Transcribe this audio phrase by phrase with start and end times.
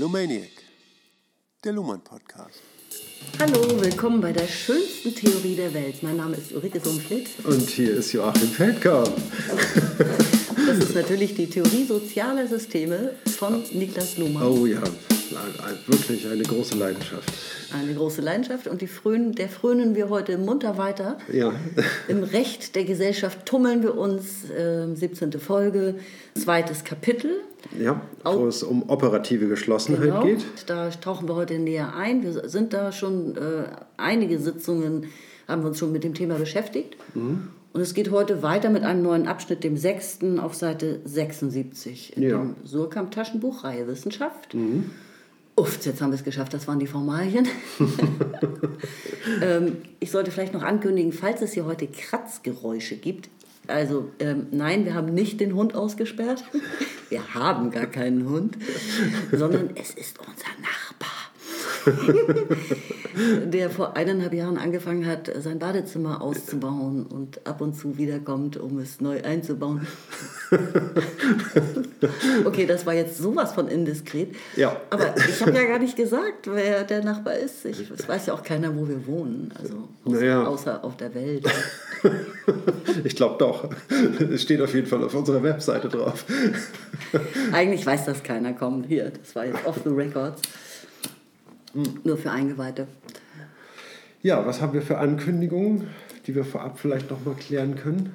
[0.00, 0.48] Lumaniac,
[1.62, 2.62] der Luhmann Podcast.
[3.38, 6.02] Hallo, willkommen bei der schönsten Theorie der Welt.
[6.02, 7.28] Mein Name ist Ulrike Sumschlitt.
[7.44, 9.12] Und hier ist Joachim Feldkamp.
[10.66, 14.42] Das ist natürlich die Theorie sozialer Systeme von Niklas Luhmann.
[14.42, 14.82] Oh ja,
[15.86, 17.30] wirklich eine große Leidenschaft.
[17.74, 21.18] Eine große Leidenschaft und die frönen, der frönen wir heute munter weiter.
[21.30, 21.52] Ja.
[22.08, 24.48] Im Recht der Gesellschaft tummeln wir uns.
[24.48, 25.32] Äh, 17.
[25.40, 25.96] Folge,
[26.34, 27.42] zweites Kapitel.
[27.78, 30.44] Ja, wo es um operative Geschlossenheit Genau, geht.
[30.66, 32.22] da tauchen wir heute näher ein.
[32.22, 33.64] Wir sind da schon äh,
[33.96, 35.06] einige Sitzungen,
[35.48, 36.96] haben wir uns schon mit dem Thema beschäftigt.
[37.14, 37.48] Mhm.
[37.72, 42.22] Und es geht heute weiter mit einem neuen Abschnitt, dem sechsten auf Seite 76 in
[42.24, 42.38] Ja.
[42.38, 42.54] Mhm.
[42.56, 44.56] dem Surkamp Taschenbuch Reihe Wissenschaft.
[45.56, 47.46] Uff, jetzt haben wir es geschafft, das waren die Formalien.
[49.42, 53.28] ähm, ich sollte vielleicht noch ankündigen, falls es hier heute Kratzgeräusche gibt.
[53.70, 56.44] Also ähm, nein, wir haben nicht den Hund ausgesperrt.
[57.08, 58.56] Wir haben gar keinen Hund,
[59.32, 60.89] sondern es ist unser Nachbar.
[63.44, 68.78] der vor eineinhalb Jahren angefangen hat, sein Badezimmer auszubauen und ab und zu wiederkommt, um
[68.78, 69.86] es neu einzubauen.
[72.44, 74.34] okay, das war jetzt sowas von indiskret.
[74.56, 74.80] Ja.
[74.90, 77.64] Aber ich habe ja gar nicht gesagt, wer der Nachbar ist.
[77.64, 79.52] Ich, es weiß ja auch keiner, wo wir wohnen.
[79.58, 80.44] Also außer, Naja.
[80.44, 81.46] außer auf der Welt.
[83.04, 83.68] Ich glaube doch.
[84.32, 86.24] Es steht auf jeden Fall auf unserer Webseite drauf.
[87.52, 88.52] Eigentlich weiß das keiner.
[88.54, 90.42] Komm, hier, das war jetzt off the records.
[92.04, 92.86] Nur für Eingeweihte.
[94.22, 95.88] Ja, was haben wir für Ankündigungen,
[96.26, 98.14] die wir vorab vielleicht noch mal klären können?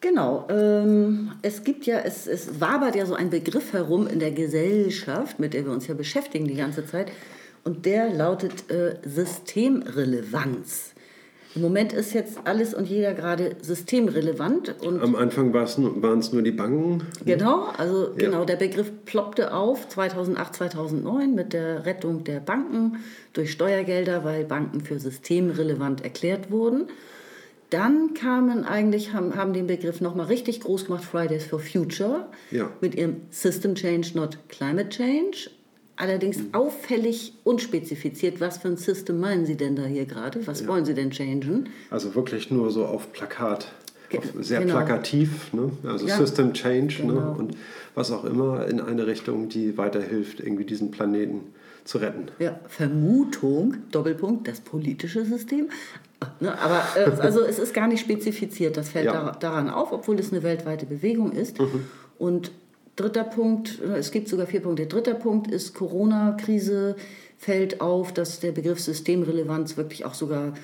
[0.00, 0.46] Genau.
[0.50, 5.40] Ähm, es gibt ja, es, es wabert ja so ein Begriff herum in der Gesellschaft,
[5.40, 7.10] mit der wir uns ja beschäftigen die ganze Zeit.
[7.64, 10.92] Und der lautet äh, Systemrelevanz.
[11.54, 14.74] Im Moment ist jetzt alles und jeder gerade systemrelevant.
[14.84, 17.02] Und Am Anfang waren es nur die Banken.
[17.24, 22.96] Genau, also genau, der Begriff ploppte auf 2008, 2009 mit der Rettung der Banken
[23.34, 26.88] durch Steuergelder, weil Banken für systemrelevant erklärt wurden.
[27.70, 32.70] Dann kamen eigentlich, haben, haben den Begriff nochmal richtig groß gemacht, Fridays for Future, Ja.
[32.80, 35.50] mit ihrem System Change, not Climate Change.
[35.96, 40.44] Allerdings auffällig unspezifiziert, was für ein System meinen Sie denn da hier gerade?
[40.46, 41.68] Was wollen Sie denn changen?
[41.90, 43.68] Also wirklich nur so auf Plakat.
[44.10, 44.74] Ge- Auf sehr genau.
[44.74, 45.70] plakativ, ne?
[45.84, 47.14] also Ja, System Change ne?
[47.14, 47.36] genau.
[47.38, 47.56] und
[47.94, 51.40] was auch immer in eine Richtung, die weiterhilft, irgendwie diesen Planeten
[51.84, 52.26] zu retten.
[52.38, 55.68] Ja, Vermutung, Doppelpunkt, das politische System.
[56.40, 59.12] Ne, aber äh, also es ist gar nicht spezifiziert, das fällt Ja.
[59.12, 61.56] da, daran auf, obwohl es eine weltweite Bewegung ist.
[62.18, 62.50] Und
[62.96, 64.86] dritter Punkt, äh, es gibt sogar vier Punkte.
[64.86, 66.96] Dritter Punkt ist Corona-Krise
[67.38, 70.54] fällt auf, dass der Begriff Systemrelevanz wirklich auch sogar,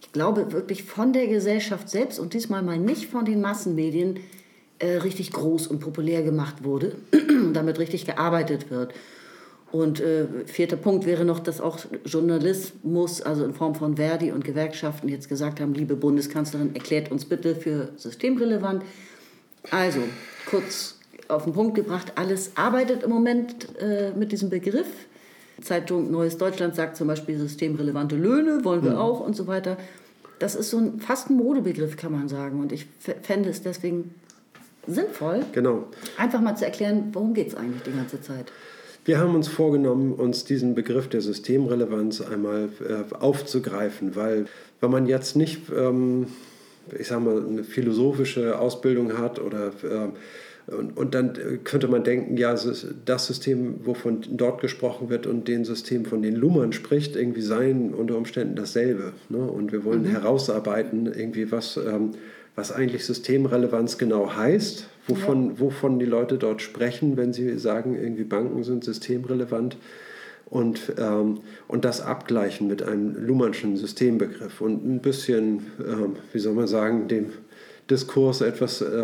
[0.00, 4.20] ich glaube, wirklich von der Gesellschaft selbst und diesmal mal nicht von den Massenmedien
[4.78, 6.96] äh, richtig groß und populär gemacht wurde,
[7.52, 8.94] damit richtig gearbeitet wird.
[9.70, 14.44] Und äh, vierter Punkt wäre noch, dass auch Journalismus, also in Form von Verdi und
[14.44, 18.84] Gewerkschaften, jetzt gesagt haben, liebe Bundeskanzlerin, erklärt uns bitte für systemrelevant.
[19.72, 20.00] Also,
[20.48, 20.93] kurz
[21.28, 24.86] auf den Punkt gebracht, alles arbeitet im Moment äh, mit diesem Begriff.
[25.62, 29.76] Zeitung Neues Deutschland sagt zum Beispiel systemrelevante Löhne, wollen wir auch und so weiter.
[30.40, 32.60] Das ist so ein, fast ein Modebegriff, kann man sagen.
[32.60, 32.86] Und ich
[33.22, 34.14] fände es deswegen
[34.86, 35.84] sinnvoll, Genau.
[36.18, 38.52] einfach mal zu erklären, worum geht es eigentlich die ganze Zeit.
[39.04, 44.46] Wir haben uns vorgenommen, uns diesen Begriff der Systemrelevanz einmal äh, aufzugreifen, weil
[44.80, 46.26] wenn man jetzt nicht, ähm,
[46.98, 50.08] ich sag mal, eine philosophische Ausbildung hat oder äh,
[50.66, 52.54] und, und dann äh, könnte man denken, ja,
[53.04, 57.92] das System, wovon dort gesprochen wird und den System, von dem Luhmann spricht, irgendwie seien
[57.92, 59.12] unter Umständen dasselbe.
[59.28, 59.38] Ne?
[59.38, 62.12] Und wir wollen herausarbeiten, irgendwie was, ähm,
[62.56, 68.24] was eigentlich Systemrelevanz genau heißt, wovon, wovon die Leute dort sprechen, wenn sie sagen, irgendwie
[68.24, 69.76] Banken sind systemrelevant
[70.46, 76.54] und, ähm, und das abgleichen mit einem Luhmannschen Systembegriff und ein bisschen, ähm, wie soll
[76.54, 77.32] man sagen, dem
[77.90, 79.02] Diskurs etwas äh,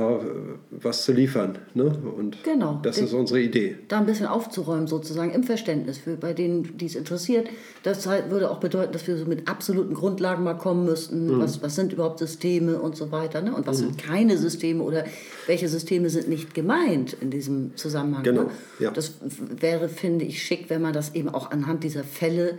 [0.70, 1.58] was zu liefern.
[1.74, 1.92] Ne?
[2.16, 2.80] Und Genau.
[2.82, 3.76] das Den- ist unsere Idee.
[3.88, 7.48] da ein bisschen aufzuräumen, sozusagen im Verständnis für bei denen, die es interessiert.
[7.82, 11.26] Das halt würde auch bedeuten, dass wir so mit absoluten Grundlagen mal kommen müssten.
[11.26, 11.40] Mhm.
[11.40, 13.42] Was, was sind überhaupt Systeme und so weiter?
[13.42, 13.54] Ne?
[13.54, 15.04] Und was sind keine Systeme oder
[15.46, 18.22] welche Systeme sind nicht gemeint in diesem Zusammenhang?
[18.22, 18.50] Genau, Ne?
[18.78, 18.90] ja.
[18.92, 19.12] Das
[19.60, 22.58] wäre, finde ich, schick, wenn man das eben auch anhand dieser Fälle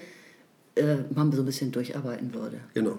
[0.75, 2.57] äh, mal so ein bisschen durcharbeiten würde.
[2.75, 2.97] Genau.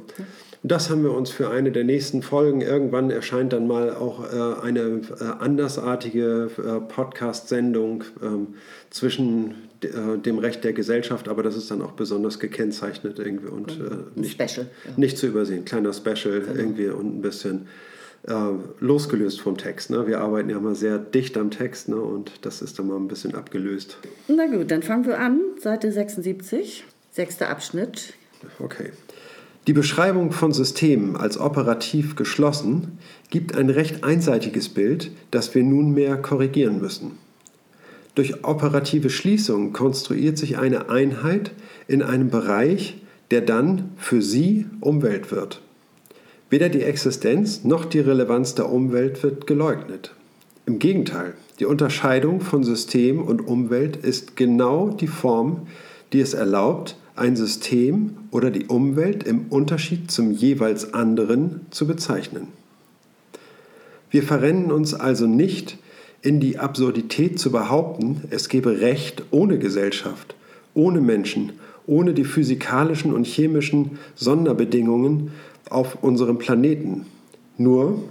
[0.64, 2.60] Das haben wir uns für eine der nächsten Folgen.
[2.60, 8.54] Irgendwann erscheint dann mal auch äh, eine äh, andersartige äh, Podcast-Sendung ähm,
[8.90, 13.72] zwischen äh, dem Recht der Gesellschaft, aber das ist dann auch besonders gekennzeichnet irgendwie und
[13.72, 14.68] äh, nicht, Special.
[14.86, 14.92] Ja.
[14.96, 15.64] nicht zu übersehen.
[15.64, 17.66] Kleiner Special irgendwie und ein bisschen
[18.28, 18.34] äh,
[18.78, 19.90] losgelöst vom Text.
[19.90, 20.06] Ne?
[20.06, 21.96] Wir arbeiten ja mal sehr dicht am Text ne?
[21.96, 23.98] und das ist dann mal ein bisschen abgelöst.
[24.28, 28.14] Na gut, dann fangen wir an, Seite 76, sechster Abschnitt.
[28.60, 28.90] Okay.
[29.68, 32.98] Die Beschreibung von Systemen als operativ geschlossen
[33.30, 37.12] gibt ein recht einseitiges Bild, das wir nunmehr korrigieren müssen.
[38.16, 41.52] Durch operative Schließung konstruiert sich eine Einheit
[41.86, 43.00] in einem Bereich,
[43.30, 45.62] der dann für sie Umwelt wird.
[46.50, 50.12] Weder die Existenz noch die Relevanz der Umwelt wird geleugnet.
[50.66, 55.68] Im Gegenteil, die Unterscheidung von System und Umwelt ist genau die Form,
[56.12, 62.48] die es erlaubt, ein System oder die Umwelt im Unterschied zum jeweils anderen zu bezeichnen.
[64.10, 65.78] Wir verrennen uns also nicht
[66.22, 70.36] in die Absurdität zu behaupten, es gebe Recht ohne Gesellschaft,
[70.74, 71.52] ohne Menschen,
[71.86, 75.32] ohne die physikalischen und chemischen Sonderbedingungen
[75.68, 77.06] auf unserem Planeten.
[77.58, 78.02] Nur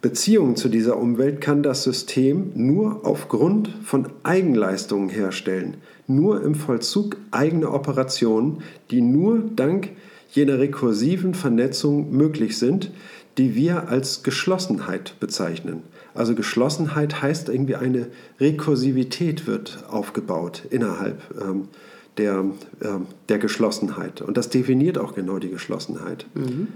[0.00, 5.76] Beziehungen zu dieser Umwelt kann das System nur aufgrund von Eigenleistungen herstellen,
[6.10, 9.90] nur im Vollzug eigener Operationen, die nur dank
[10.30, 12.90] jener rekursiven Vernetzung möglich sind,
[13.38, 15.82] die wir als Geschlossenheit bezeichnen.
[16.14, 18.08] Also Geschlossenheit heißt irgendwie eine
[18.40, 21.68] Rekursivität wird aufgebaut innerhalb ähm,
[22.16, 22.44] der,
[22.80, 22.88] äh,
[23.28, 24.20] der Geschlossenheit.
[24.20, 26.26] Und das definiert auch genau die Geschlossenheit.
[26.34, 26.68] Mhm.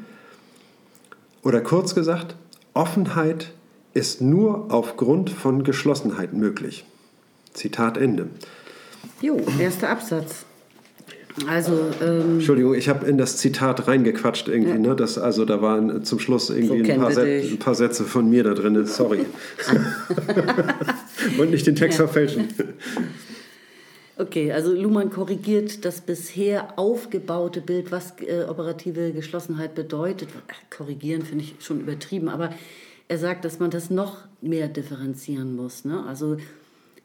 [1.43, 2.37] Oder kurz gesagt,
[2.73, 3.53] Offenheit
[3.93, 6.85] ist nur aufgrund von Geschlossenheit möglich.
[7.53, 8.29] Zitat Ende.
[9.21, 10.45] Jo, erster Absatz.
[11.49, 14.71] Also, ähm, Entschuldigung, ich habe in das Zitat reingequatscht irgendwie.
[14.71, 14.79] Ja.
[14.79, 14.97] Ne?
[14.97, 18.45] Das, also da waren zum Schluss irgendwie so ein, paar ein, paar Sätze von mir
[18.45, 18.87] da drin.
[18.87, 19.27] Sorry.
[21.39, 22.07] Und nicht den Text ja.
[22.07, 22.49] verfälschen.
[24.17, 30.29] Okay, also Luhmann korrigiert das bisher aufgebaute Bild, was äh, operative Geschlossenheit bedeutet.
[30.71, 32.51] Korrigieren finde ich schon übertrieben, aber
[33.09, 35.85] er sagt, dass man das noch mehr differenzieren muss.
[35.85, 36.05] Ne?
[36.07, 36.37] Also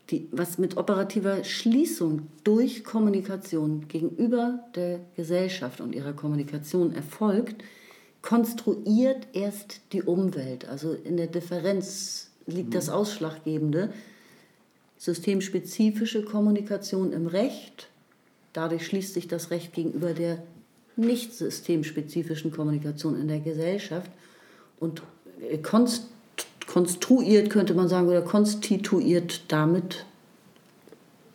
[0.09, 7.63] die, was mit operativer Schließung durch Kommunikation gegenüber der Gesellschaft und ihrer Kommunikation erfolgt,
[8.21, 10.67] konstruiert erst die Umwelt.
[10.67, 12.93] Also in der Differenz liegt das mhm.
[12.93, 13.93] Ausschlaggebende
[14.97, 17.87] systemspezifische Kommunikation im Recht.
[18.51, 20.43] Dadurch schließt sich das Recht gegenüber der
[20.95, 24.11] nicht systemspezifischen Kommunikation in der Gesellschaft
[24.79, 25.01] und
[25.63, 26.18] konstruiert,
[27.49, 30.05] könnte man sagen, oder konstituiert damit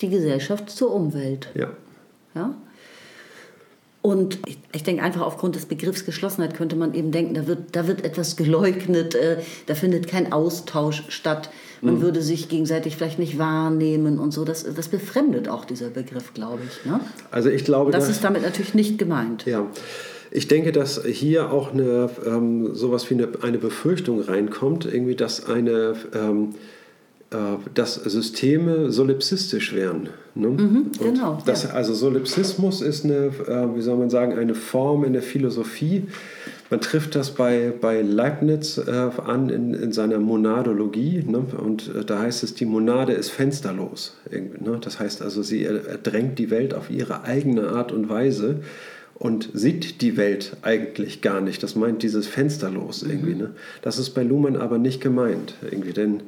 [0.00, 1.48] die Gesellschaft zur Umwelt.
[1.54, 1.70] Ja.
[2.34, 2.54] ja?
[4.02, 7.74] Und ich, ich, denke einfach aufgrund des Begriffs Geschlossenheit könnte man eben denken, da wird,
[7.74, 11.50] da wird etwas geleugnet, äh, da findet kein Austausch statt
[11.84, 12.00] man mhm.
[12.00, 14.44] würde sich gegenseitig vielleicht nicht wahrnehmen und so.
[14.44, 16.86] Das, das befremdet auch dieser Begriff, glaube ich.
[16.86, 16.98] Ne?
[17.30, 19.44] Also ich glaube, das dass, ist damit natürlich nicht gemeint.
[19.44, 19.66] Ja.
[20.34, 25.46] Ich denke, dass hier auch eine, ähm, sowas wie eine, eine Befürchtung reinkommt, irgendwie, dass
[25.46, 26.54] eine ähm,
[27.34, 27.36] äh,
[27.74, 30.08] dass Systeme solipsistisch wären.
[30.34, 30.48] Ne?
[30.48, 31.38] Mhm, genau.
[31.44, 31.70] Das, ja.
[31.70, 36.04] Also Solipsismus ist eine, äh, wie soll man sagen, eine Form in der Philosophie,
[36.70, 41.24] man trifft das bei, bei Leibniz äh, an in, in seiner Monadologie.
[41.26, 41.44] Ne?
[41.56, 44.16] Und da heißt es, die Monade ist fensterlos.
[44.30, 44.78] Ne?
[44.80, 48.60] Das heißt also, sie erdrängt die Welt auf ihre eigene Art und Weise
[49.14, 51.62] und sieht die Welt eigentlich gar nicht.
[51.62, 53.34] Das meint dieses fensterlos irgendwie.
[53.34, 53.40] Mhm.
[53.40, 53.50] Ne?
[53.82, 56.22] Das ist bei Luhmann aber nicht gemeint irgendwie, denn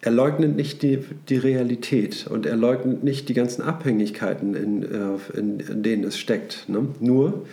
[0.00, 0.98] er leugnet nicht die,
[1.30, 6.18] die Realität und er leugnet nicht die ganzen Abhängigkeiten, in, äh, in, in denen es
[6.18, 6.68] steckt.
[6.68, 6.88] Ne?
[7.00, 7.46] Nur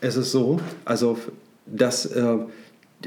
[0.00, 1.18] es ist so, also
[1.66, 2.38] dass äh,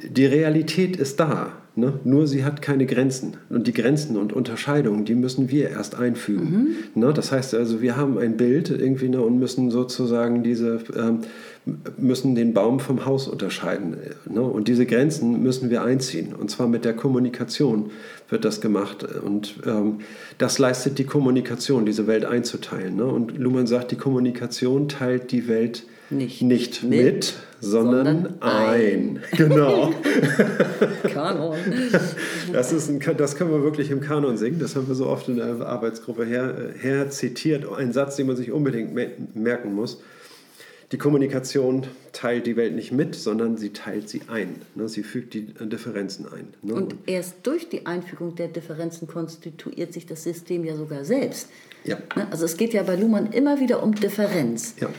[0.03, 1.99] die Realität ist da, ne?
[2.03, 3.37] nur sie hat keine Grenzen.
[3.49, 6.75] Und die Grenzen und Unterscheidungen, die müssen wir erst einfügen.
[6.93, 7.01] Mhm.
[7.01, 7.13] Ne?
[7.13, 11.19] Das heißt also, wir haben ein Bild irgendwie ne, und müssen sozusagen diese, ähm,
[11.97, 13.97] müssen den Baum vom Haus unterscheiden.
[14.29, 14.41] Ne?
[14.41, 16.33] Und diese Grenzen müssen wir einziehen.
[16.33, 17.91] Und zwar mit der Kommunikation
[18.29, 19.03] wird das gemacht.
[19.03, 19.99] Und ähm,
[20.37, 22.95] das leistet die Kommunikation, diese Welt einzuteilen.
[22.95, 23.05] Ne?
[23.05, 29.19] Und Luhmann sagt, die Kommunikation teilt die Welt nicht, nicht mit, mit sondern, sondern, ein.
[29.19, 29.23] ein.
[29.37, 29.93] Genau.
[31.13, 31.57] Kanon.
[32.51, 34.59] Das, ist ein, das können wir wirklich im Kanon singen.
[34.59, 37.71] Das haben wir so oft in der Arbeitsgruppe her, her zitiert.
[37.71, 38.93] Ein Satz, den man sich unbedingt
[39.35, 40.01] merken muss.
[40.91, 44.55] Die Kommunikation teilt die Welt nicht mit, sondern sie teilt sie ein.
[44.73, 44.89] Ne?
[44.89, 46.47] Sie fügt die Differenzen ein.
[46.63, 46.73] Ne?
[46.73, 51.49] Und erst durch die Einfügung der Differenzen konstituiert sich das System ja sogar selbst.
[51.83, 51.97] Ja.
[52.15, 52.27] Ne?
[52.31, 54.73] Also es geht ja bei Luhmann immer wieder um Differenz.
[54.79, 54.89] Ja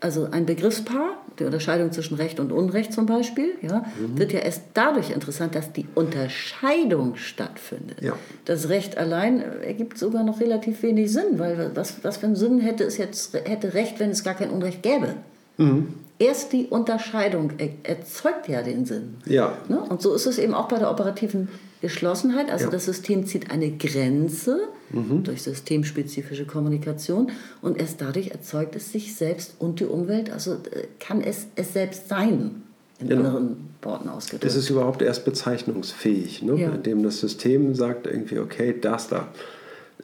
[0.00, 4.18] also ein Begriffspaar, die Unterscheidung zwischen Recht und Unrecht zum Beispiel, ja, mhm.
[4.18, 8.02] wird ja erst dadurch interessant, dass die Unterscheidung stattfindet.
[8.02, 8.12] Ja.
[8.44, 12.60] Das Recht allein ergibt sogar noch relativ wenig Sinn, weil was, was für einen Sinn
[12.60, 15.14] hätte es jetzt hätte Recht, wenn es gar kein Unrecht gäbe?
[15.58, 15.94] Mhm.
[16.18, 19.16] erst die Unterscheidung erzeugt ja den Sinn.
[19.24, 19.56] Ja.
[19.68, 19.80] Ne?
[19.80, 21.48] Und so ist es eben auch bei der operativen
[21.80, 22.50] Geschlossenheit.
[22.50, 22.70] Also ja.
[22.70, 25.22] das System zieht eine Grenze mhm.
[25.24, 27.30] durch systemspezifische Kommunikation
[27.62, 30.30] und erst dadurch erzeugt es sich selbst und die Umwelt.
[30.30, 32.62] Also äh, kann es es selbst sein.
[32.98, 33.28] In genau.
[33.28, 34.44] anderen Worten ausgedrückt.
[34.44, 36.58] Es ist überhaupt erst bezeichnungsfähig, ne?
[36.58, 36.70] ja.
[36.70, 39.28] indem das System sagt irgendwie, okay, das da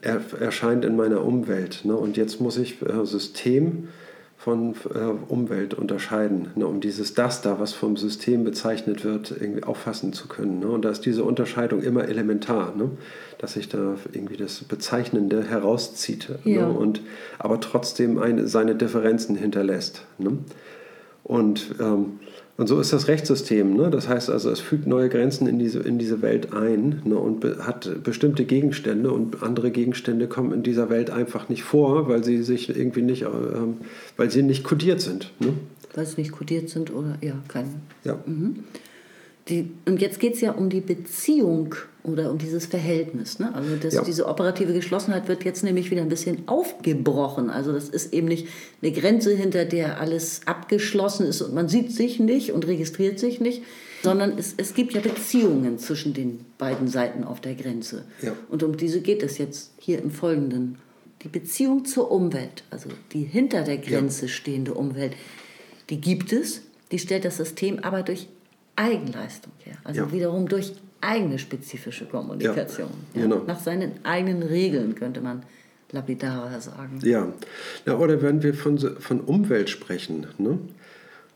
[0.03, 1.85] er, erscheint in meiner Umwelt.
[1.85, 1.97] Ne?
[1.97, 3.89] Und jetzt muss ich äh, System
[4.43, 9.63] von äh, Umwelt unterscheiden, ne, um dieses das da, was vom System bezeichnet wird, irgendwie
[9.63, 10.59] auffassen zu können.
[10.59, 10.67] Ne?
[10.67, 12.91] Und da ist diese Unterscheidung immer elementar, ne?
[13.39, 16.55] dass sich da irgendwie das Bezeichnende herauszieht, ne?
[16.55, 16.67] ja.
[16.67, 17.03] und
[17.39, 20.03] aber trotzdem eine, seine Differenzen hinterlässt.
[20.19, 20.39] Ne?
[21.23, 22.19] Und ähm,
[22.63, 23.75] und so ist das Rechtssystem.
[23.75, 23.91] Ne?
[23.91, 27.17] Das heißt also, es fügt neue Grenzen in diese, in diese Welt ein ne?
[27.17, 32.09] und be hat bestimmte Gegenstände und andere Gegenstände kommen in dieser Welt einfach nicht vor,
[32.09, 33.79] weil sie sich irgendwie nicht, ähm,
[34.17, 35.33] weil sie nicht kodiert sind.
[35.41, 35.55] Ne?
[35.97, 37.67] Weil sie nicht kodiert sind oder ja, kein.
[38.05, 38.21] Ja.
[38.27, 38.61] Mhm.
[39.49, 43.39] Die, und jetzt geht es ja um die Beziehung oder um dieses Verhältnis.
[43.39, 43.53] Ne?
[43.55, 44.03] Also das, ja.
[44.03, 47.51] diese operative Geschlossenheit wird jetzt nämlich wieder ein bisschen aufgebrochen.
[47.51, 48.47] Also das ist eben nicht
[48.83, 53.41] eine Grenze, hinter der alles abgeschlossen ist und man sieht sich nicht und registriert sich
[53.41, 53.63] nicht,
[54.03, 58.05] sondern es, es gibt ja Beziehungen zwischen den beiden Seiten auf der Grenze.
[58.21, 58.35] Ja.
[58.49, 60.79] Und um diese geht es jetzt hier im Folgenden.
[61.23, 64.33] Die Beziehung zur Umwelt, also die hinter der Grenze ja.
[64.33, 65.15] stehende Umwelt,
[65.89, 68.27] die gibt es, die stellt das System aber durch
[68.77, 69.77] Eigenleistung her.
[69.85, 70.13] Also ja.
[70.13, 72.91] wiederum durch eigene spezifische Kommunikation.
[73.15, 73.43] Ja, genau.
[73.47, 75.43] Nach seinen eigenen Regeln könnte man
[75.91, 77.01] lapidarer sagen.
[77.03, 77.33] Ja,
[77.87, 80.59] ja oder wenn wir von, von Umwelt sprechen, ne?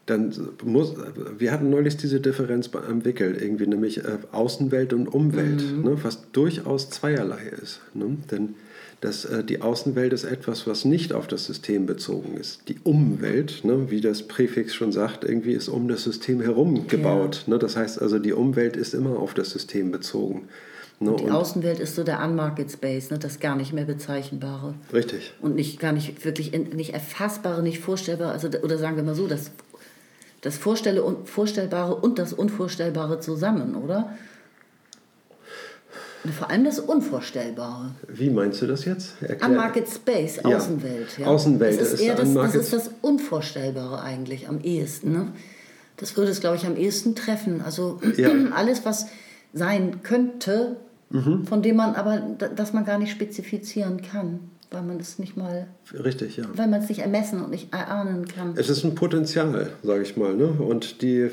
[0.06, 0.32] dann
[0.64, 0.94] muss,
[1.36, 5.82] wir hatten neulich diese Differenz entwickelt, irgendwie nämlich äh, Außenwelt und Umwelt, mhm.
[5.82, 5.98] ne?
[6.02, 7.80] was durchaus zweierlei ist.
[7.92, 8.16] Ne?
[8.30, 8.54] Denn
[9.00, 12.68] dass äh, die Außenwelt ist etwas, was nicht auf das System bezogen ist.
[12.68, 17.44] Die Umwelt, ne, wie das Präfix schon sagt, irgendwie ist um das System herum gebaut.
[17.46, 17.54] Ja.
[17.54, 17.58] Ne?
[17.58, 20.48] Das heißt also, die Umwelt ist immer auf das System bezogen.
[20.98, 21.10] Ne?
[21.10, 23.18] Und die und Außenwelt ist so der Unmarket Space, ne?
[23.18, 24.74] das gar nicht mehr bezeichnbare.
[24.92, 25.34] Richtig.
[25.42, 29.26] Und nicht gar nicht wirklich nicht erfassbare, nicht vorstellbare, also, oder sagen wir mal so,
[29.26, 29.50] das,
[30.40, 34.16] das Vorstellbare und das Unvorstellbare zusammen, oder?
[36.32, 37.90] Vor allem das Unvorstellbare.
[38.08, 39.20] Wie meinst du das jetzt?
[39.22, 39.50] Erklär.
[39.50, 41.18] Unmarket Space, Außenwelt.
[41.18, 41.26] Ja.
[41.26, 45.12] Außenwelt das ist, eher das, das, ist das Unvorstellbare eigentlich am ehesten.
[45.12, 45.32] Ne?
[45.96, 47.60] Das würde es, glaube ich, am ehesten treffen.
[47.60, 48.30] Also ja.
[48.54, 49.06] alles, was
[49.52, 50.76] sein könnte,
[51.10, 51.46] mhm.
[51.46, 54.40] von dem man aber, das man gar nicht spezifizieren kann
[54.76, 55.68] weil man es nicht mal.
[56.04, 56.44] Richtig, ja.
[56.54, 58.52] Weil man es nicht ermessen und nicht erahnen kann.
[58.56, 60.48] Es ist ein Potenzial, sage ich mal, ne?
[60.48, 61.32] Und die, äh,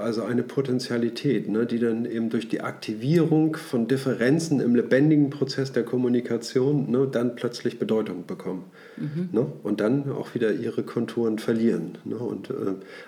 [0.00, 1.66] also eine Potentialität, ne?
[1.66, 7.08] die dann eben durch die Aktivierung von Differenzen im lebendigen Prozess der Kommunikation ne?
[7.10, 8.64] dann plötzlich Bedeutung bekommen.
[8.96, 9.28] Mhm.
[9.32, 9.46] Ne?
[9.62, 11.98] Und dann auch wieder ihre Konturen verlieren.
[12.04, 12.16] Ne?
[12.16, 12.54] Und äh,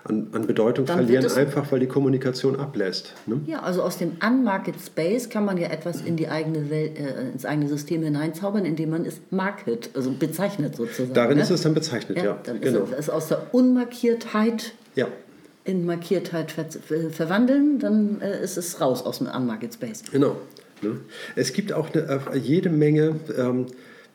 [0.05, 3.15] an, an Bedeutung dann verlieren, einfach weil die Kommunikation ablässt.
[3.27, 3.41] Ne?
[3.47, 7.31] Ja, also aus dem Unmarket Space kann man ja etwas in die eigene Welt, äh,
[7.33, 11.15] ins eigene System hineinzaubern, indem man es market, also bezeichnet sozusagen.
[11.15, 11.43] Darin ne?
[11.43, 12.25] ist es dann bezeichnet, ja.
[12.25, 12.39] ja.
[12.43, 12.85] Dann genau.
[12.85, 15.09] ist es aus der Unmarkiertheit ja.
[15.65, 16.67] in Markiertheit ver
[17.11, 20.03] verwandeln, dann äh, ist es raus aus dem Unmarket Space.
[20.11, 20.37] Genau.
[20.83, 21.01] Ne?
[21.35, 23.67] Es gibt auch eine, äh, jede Menge ähm,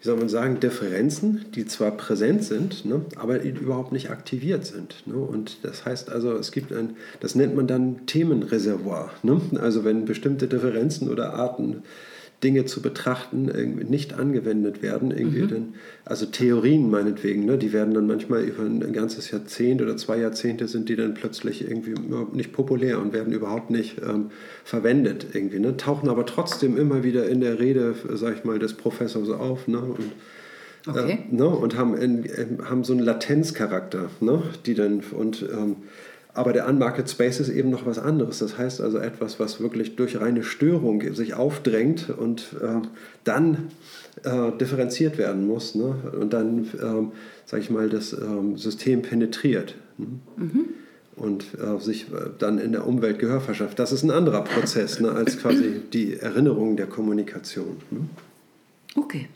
[0.04, 4.96] wie soll man sagen, Differenzen, die zwar präsent sind, ne, aber überhaupt nicht aktiviert sind.
[5.06, 5.16] Ne?
[5.16, 9.12] Und das heißt also, es gibt ein, das nennt man dann Themenreservoir.
[9.24, 9.40] Ne?
[9.62, 11.84] Also wenn bestimmte Differenzen oder Arten
[12.44, 13.46] Dinge zu betrachten,
[13.90, 15.12] nicht angewendet werden.
[15.12, 15.48] Irgendwie mhm.
[15.48, 15.74] dann,
[16.06, 20.68] also Theorien meinetwegen, ne, die werden dann manchmal über ein ganzes Jahrzehnt oder zwei Jahrzehnte
[20.68, 24.32] sind die dann plötzlich irgendwie überhaupt nicht populär und werden überhaupt nicht ähm,
[24.64, 25.60] verwendet irgendwie.
[25.60, 29.68] Ne, tauchen aber trotzdem immer wieder in der Rede, sag ich mal, des Professors auf.
[29.68, 30.12] Ne, und,
[30.88, 31.20] äh, okay.
[31.32, 32.28] äh, ne, und haben, in,
[32.68, 35.78] haben so einen Latenzcharakter, ne, die dann und ähm,
[36.34, 38.40] aber der Unmarket Space ist eben noch was anderes.
[38.40, 42.88] Das heißt also etwas, was wirklich durch reine Störung sich aufdrängt und äh,
[43.24, 43.70] dann
[44.24, 45.96] äh, differenziert werden muss ne?
[46.20, 49.76] und dann, äh, sage ich mal, das ähm, System penetriert.
[49.98, 50.08] Ne?
[50.38, 50.66] Mhm.
[51.16, 53.78] Und äh, sich äh, dann in der Umwelt Gehör verschafft.
[53.78, 57.78] Das ist ein anderer Prozess ne, als quasi die Erinnerung der Kommunikation.
[57.92, 58.00] Ne?
[58.96, 59.28] Okay.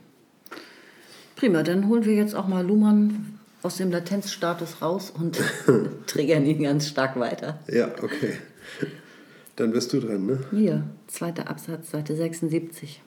[1.36, 5.40] Prima, dann holen wir jetzt auch mal Luhmann aus dem Latenzstatus raus und
[6.08, 7.60] triggern ihn ganz stark weiter.
[7.68, 8.34] Ja, okay.
[9.56, 10.40] Dann bist du dran, ne?
[10.52, 13.02] Hier, zweiter Absatz, Seite 76.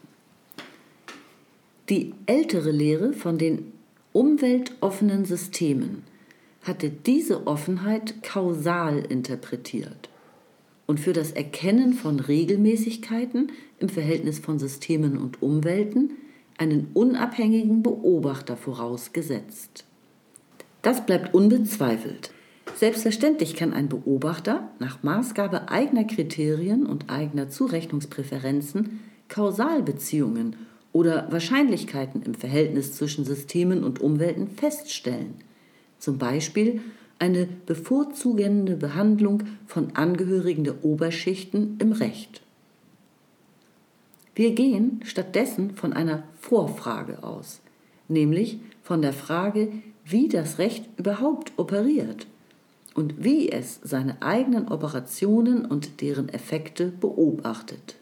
[1.88, 3.72] Die ältere Lehre von den
[4.12, 6.04] umweltoffenen Systemen
[6.62, 10.08] hatte diese Offenheit kausal interpretiert
[10.86, 16.10] und für das Erkennen von Regelmäßigkeiten im Verhältnis von Systemen und Umwelten
[16.58, 19.84] einen unabhängigen Beobachter vorausgesetzt.
[20.82, 22.30] Das bleibt unbezweifelt.
[22.74, 30.56] Selbstverständlich kann ein Beobachter nach Maßgabe eigener Kriterien und eigener Zurechnungspräferenzen Kausalbeziehungen
[30.92, 35.34] oder Wahrscheinlichkeiten im Verhältnis zwischen Systemen und Umwelten feststellen.
[35.98, 36.80] Zum Beispiel
[37.18, 42.40] eine bevorzugende Behandlung von Angehörigen der Oberschichten im Recht.
[44.34, 47.60] Wir gehen stattdessen von einer Vorfrage aus,
[48.08, 49.70] nämlich von der Frage,
[50.10, 52.26] wie das Recht überhaupt operiert
[52.94, 57.96] und wie es seine eigenen Operationen und deren Effekte beobachtet.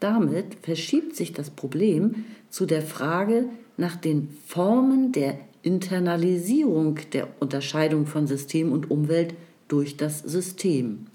[0.00, 8.06] Damit verschiebt sich das Problem zu der Frage nach den Formen der Internalisierung der Unterscheidung
[8.06, 9.34] von System und Umwelt
[9.68, 11.06] durch das System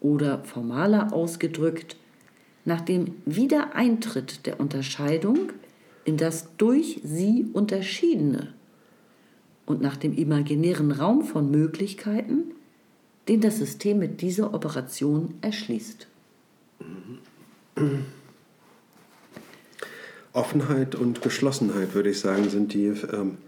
[0.00, 1.96] oder formaler ausgedrückt
[2.64, 5.52] nach dem Wiedereintritt der Unterscheidung
[6.04, 8.54] in das durch sie Unterschiedene
[9.66, 12.52] und nach dem imaginären Raum von Möglichkeiten,
[13.28, 16.06] den das System mit dieser Operation erschließt.
[20.32, 23.38] Offenheit und Geschlossenheit, würde ich sagen, sind die, ähm,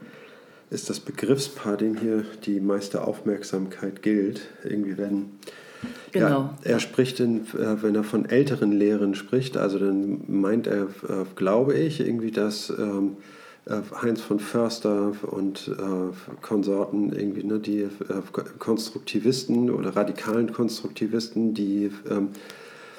[0.70, 4.42] ist das Begriffspaar, dem hier die meiste Aufmerksamkeit gilt.
[4.64, 5.30] Irgendwie, wenn
[6.10, 6.28] Genau.
[6.28, 10.82] Ja, er spricht, in, äh, wenn er von älteren Lehren spricht, also dann meint er,
[10.82, 13.37] äh, glaube ich, irgendwie, dass ähm, äh,
[14.00, 15.70] Heinz von Förster und
[16.40, 17.88] Konsorten, irgendwie, ne, die
[18.58, 22.28] Konstruktivisten oder radikalen Konstruktivisten, die, ähm,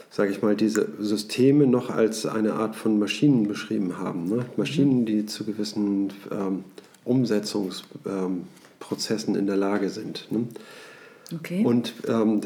[0.10, 4.30] sage ich mal, diese Systeme noch als eine Art von Maschinen beschrieben haben.
[4.30, 4.46] Ne?
[4.58, 5.06] Maschinen, mhm.
[5.06, 6.64] die zu gewissen ähm,
[7.06, 10.28] Umsetzungsprozessen in der Lage sind.
[10.32, 10.48] Ne?
[11.36, 11.64] Okay.
[11.64, 12.42] Und ähm,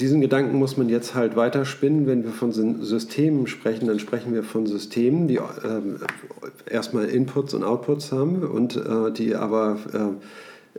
[0.00, 2.06] diesen Gedanken muss man jetzt halt weiterspinnen.
[2.06, 5.96] Wenn wir von Systemen sprechen, dann sprechen wir von Systemen, die ähm,
[6.70, 9.78] erstmal Inputs und Outputs haben und äh, die aber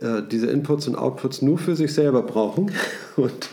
[0.00, 2.72] äh, äh, diese Inputs und Outputs nur für sich selber brauchen
[3.16, 3.48] und,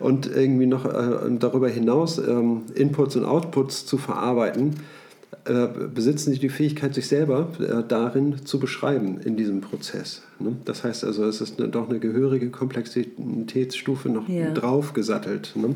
[0.00, 4.97] und irgendwie noch äh, darüber hinaus ähm, Inputs und Outputs zu verarbeiten äh,
[5.44, 10.22] besitzen sie die Fähigkeit, sich selber äh, darin zu beschreiben in diesem Prozess.
[10.38, 10.56] Ne?
[10.64, 14.50] Das heißt also, es ist eine, doch eine gehörige Komplexitätsstufe noch ja.
[14.52, 15.52] draufgesattelt.
[15.54, 15.74] Ne?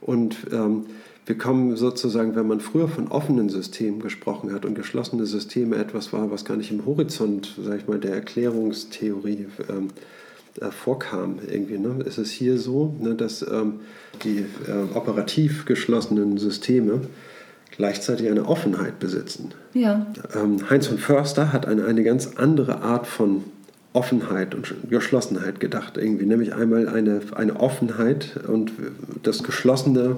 [0.00, 0.86] Und ähm,
[1.26, 6.12] wir kommen sozusagen, wenn man früher von offenen Systemen gesprochen hat und geschlossene Systeme etwas
[6.12, 9.88] war, was gar nicht im Horizont, sag ich mal, der Erklärungstheorie ähm,
[10.60, 12.02] äh, vorkam, irgendwie, ne?
[12.04, 13.80] ist es hier so, ne, dass ähm,
[14.24, 17.02] die äh, operativ geschlossenen Systeme
[17.76, 19.52] gleichzeitig eine Offenheit besitzen.
[19.74, 20.06] Ja.
[20.34, 23.44] Ähm, Heinz von Förster hat eine, eine ganz andere Art von
[23.92, 28.72] Offenheit und Geschlossenheit gedacht, irgendwie, nämlich einmal eine, eine Offenheit und
[29.22, 30.16] das Geschlossene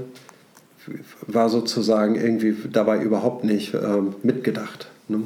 [1.27, 4.89] war sozusagen irgendwie dabei überhaupt nicht ähm, mitgedacht.
[5.09, 5.23] Ne?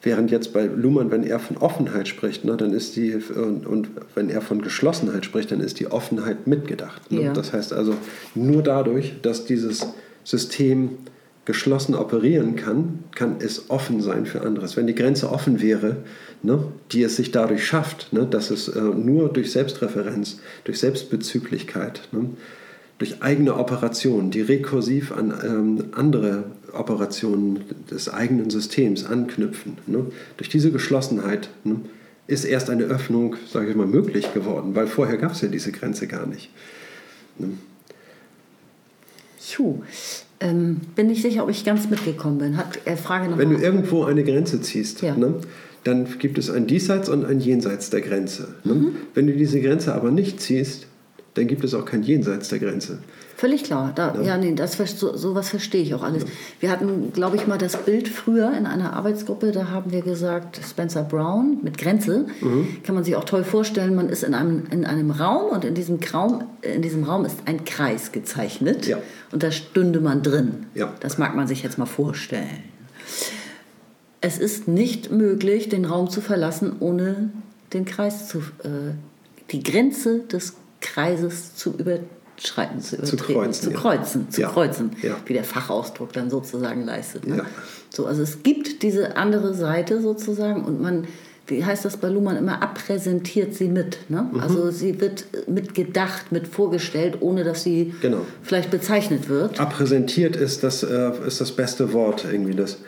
[0.00, 3.88] Während jetzt bei Luhmann, wenn er von Offenheit spricht, ne, dann ist die, und, und,
[4.14, 7.12] wenn er von Geschlossenheit spricht, dann ist die Offenheit mitgedacht.
[7.12, 7.22] Ne?
[7.22, 7.32] Ja.
[7.32, 7.94] Das heißt also,
[8.34, 9.86] nur dadurch, dass dieses
[10.24, 10.90] System
[11.44, 14.76] geschlossen operieren kann, kann es offen sein für anderes.
[14.76, 15.96] Wenn die Grenze offen wäre,
[16.42, 22.08] ne, die es sich dadurch schafft, ne, dass es äh, nur durch Selbstreferenz, durch Selbstbezüglichkeit,
[22.12, 22.30] ne,
[22.98, 30.48] durch eigene Operationen, die rekursiv an ähm, andere Operationen des eigenen Systems anknüpfen, ne, durch
[30.48, 31.80] diese Geschlossenheit ne,
[32.28, 35.72] ist erst eine Öffnung, sage ich mal, möglich geworden, weil vorher gab es ja diese
[35.72, 36.50] Grenze gar nicht.
[37.38, 37.48] Ne.
[39.62, 39.82] Puh.
[40.42, 42.56] Ähm, bin nicht sicher, ob ich ganz mitgekommen bin.
[42.56, 45.16] Hat er Frage noch Wenn du irgendwo eine Grenze ziehst, ja.
[45.16, 45.34] ne,
[45.84, 48.48] dann gibt es ein Diesseits und ein Jenseits der Grenze.
[48.64, 48.74] Ne?
[48.74, 48.96] Mhm.
[49.14, 50.86] Wenn du diese Grenze aber nicht ziehst,
[51.34, 52.98] dann gibt es auch kein Jenseits der Grenze.
[53.42, 53.90] Völlig klar.
[53.92, 54.22] Da, ja.
[54.22, 56.22] ja, nee, das, so, sowas verstehe ich auch alles.
[56.22, 56.28] Ja.
[56.60, 60.60] Wir hatten, glaube ich, mal das Bild früher in einer Arbeitsgruppe, da haben wir gesagt,
[60.64, 62.26] Spencer Brown mit Grenze.
[62.40, 62.84] Mhm.
[62.84, 65.74] Kann man sich auch toll vorstellen, man ist in einem, in einem Raum und in
[65.74, 68.98] diesem, Raum, in diesem Raum ist ein Kreis gezeichnet ja.
[69.32, 70.66] und da stünde man drin.
[70.76, 70.92] Ja.
[71.00, 72.62] Das mag man sich jetzt mal vorstellen.
[74.20, 77.30] Es ist nicht möglich, den Raum zu verlassen, ohne
[77.72, 78.92] den Kreis zu, äh,
[79.50, 84.48] die Grenze des Kreises zu übertreten Schreiten zu übertreten, zu kreuzen, zu kreuzen, ja.
[84.48, 85.16] zu kreuzen ja.
[85.26, 87.26] wie der Fachausdruck dann sozusagen leistet.
[87.26, 87.38] Ne?
[87.38, 87.46] Ja.
[87.90, 91.06] So, also es gibt diese andere Seite sozusagen und man,
[91.46, 93.98] wie heißt das bei Luhmann immer, abpräsentiert sie mit.
[94.08, 94.28] Ne?
[94.32, 94.40] Mhm.
[94.40, 98.26] Also sie wird mit gedacht, mit vorgestellt, ohne dass sie genau.
[98.42, 99.60] vielleicht bezeichnet wird.
[99.60, 102.54] Abpräsentiert ist das, äh, ist das beste Wort irgendwie.
[102.54, 102.78] Das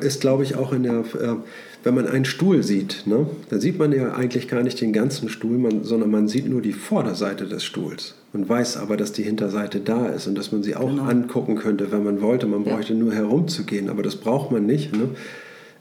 [0.00, 1.04] ist, glaube ich, auch in der...
[1.20, 1.36] Äh,
[1.82, 5.28] wenn man einen Stuhl sieht, ne, dann sieht man ja eigentlich gar nicht den ganzen
[5.28, 8.14] Stuhl, man, sondern man sieht nur die Vorderseite des Stuhls.
[8.32, 11.04] Man weiß aber, dass die Hinterseite da ist und dass man sie auch genau.
[11.04, 12.46] angucken könnte, wenn man wollte.
[12.46, 12.98] Man bräuchte ja.
[12.98, 14.92] nur herumzugehen, aber das braucht man nicht.
[14.92, 15.08] Ne?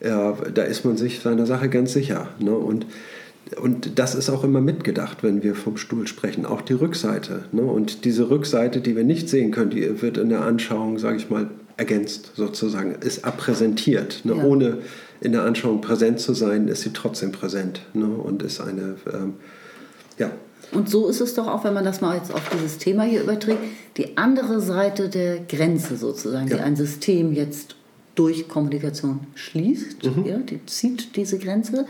[0.02, 2.30] Ja, da ist man sich seiner Sache ganz sicher.
[2.40, 2.52] Ne?
[2.52, 2.86] Und
[3.62, 7.46] und das ist auch immer mitgedacht, wenn wir vom Stuhl sprechen, auch die Rückseite.
[7.52, 7.64] Ne?
[7.64, 11.32] Und diese Rückseite, die wir nicht sehen können, die wird in der Anschauung, sage ich
[11.32, 14.22] mal, ergänzt sozusagen, ist abpräsentiert.
[14.24, 14.36] Ne?
[14.36, 14.44] Ja.
[14.44, 14.78] Ohne
[15.22, 18.08] in der Anschauung präsent zu sein, ist sie trotzdem präsent ne?
[18.08, 19.34] und ist eine, ähm,
[20.18, 20.32] ja.
[20.72, 23.24] Und so ist es doch auch, wenn man das mal jetzt auf dieses Thema hier
[23.24, 23.60] überträgt,
[23.98, 26.58] die andere Seite der Grenze sozusagen, ja.
[26.58, 27.76] die ein System jetzt
[28.16, 30.26] durch Kommunikation schließt, mhm.
[30.26, 31.86] ja, die zieht diese Grenze,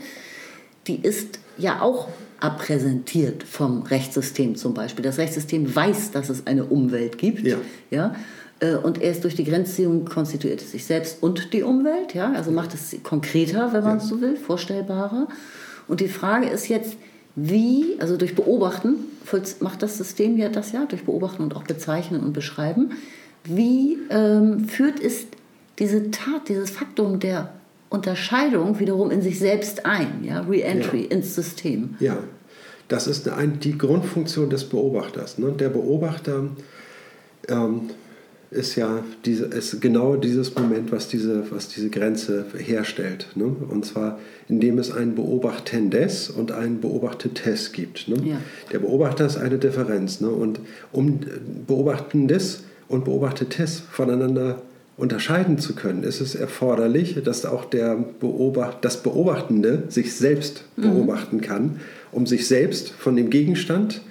[0.86, 2.08] die ist ja auch
[2.40, 5.04] abpräsentiert vom Rechtssystem zum Beispiel.
[5.04, 7.46] Das Rechtssystem weiß, dass es eine Umwelt gibt.
[7.46, 7.58] Ja.
[7.90, 8.14] Ja?
[8.60, 12.14] Äh, und erst durch die Grenzziehung konstituiert es sich selbst und die Umwelt.
[12.14, 12.32] Ja?
[12.32, 14.04] Also macht es konkreter, wenn man ja.
[14.04, 15.28] so will, vorstellbarer.
[15.88, 16.96] Und die Frage ist jetzt,
[17.34, 18.96] wie, also durch Beobachten,
[19.60, 22.92] macht das System ja das ja, durch Beobachten und auch Bezeichnen und Beschreiben,
[23.44, 25.26] wie ähm, führt es
[25.78, 27.54] diese Tat, dieses Faktum der
[27.88, 31.10] Unterscheidung wiederum in sich selbst ein, ja, Re-Entry ja.
[31.10, 31.96] ins System.
[32.00, 32.18] Ja,
[32.88, 35.38] das ist eine, die Grundfunktion des Beobachters.
[35.38, 35.52] Ne?
[35.52, 36.48] Der Beobachter
[37.48, 37.90] ähm,
[38.50, 43.28] ist ja diese, ist genau dieses Moment, was diese, was diese Grenze herstellt.
[43.36, 43.44] Ne?
[43.44, 48.08] Und zwar, indem es ein Beobachtendes und ein Beobachtetes gibt.
[48.08, 48.16] Ne?
[48.24, 48.40] Ja.
[48.72, 50.20] Der Beobachter ist eine Differenz.
[50.20, 50.28] Ne?
[50.28, 50.60] Und
[50.90, 51.20] um
[51.66, 54.62] Beobachtendes und Beobachtetes voneinander
[54.96, 60.82] unterscheiden zu können, ist es erforderlich, dass auch der Beobacht, das Beobachtende sich selbst mhm.
[60.82, 64.02] beobachten kann, um sich selbst von dem Gegenstand,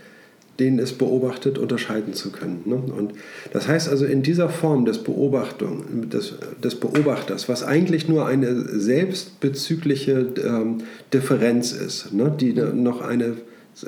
[0.59, 2.61] den es beobachtet, unterscheiden zu können.
[2.65, 2.75] Ne?
[2.75, 3.13] Und
[3.51, 8.55] das heißt also, in dieser Form des Beobachtung, des, des Beobachters, was eigentlich nur eine
[8.79, 10.79] selbstbezügliche ähm,
[11.13, 12.33] Differenz ist, ne?
[12.39, 13.37] die noch eine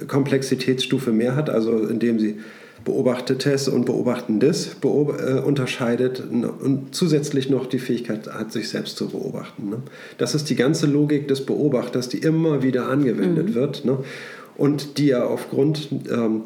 [0.07, 2.37] Komplexitätsstufe mehr hat, also indem sie
[2.83, 9.09] Beobachtetes und Beobachtendes beob äh, unterscheidet und zusätzlich noch die Fähigkeit hat, sich selbst zu
[9.09, 9.69] beobachten.
[9.69, 9.77] Ne?
[10.17, 13.53] Das ist die ganze Logik des Beobachters, die immer wieder angewendet mhm.
[13.53, 13.99] wird ne?
[14.57, 16.43] und die ja aufgrund ähm,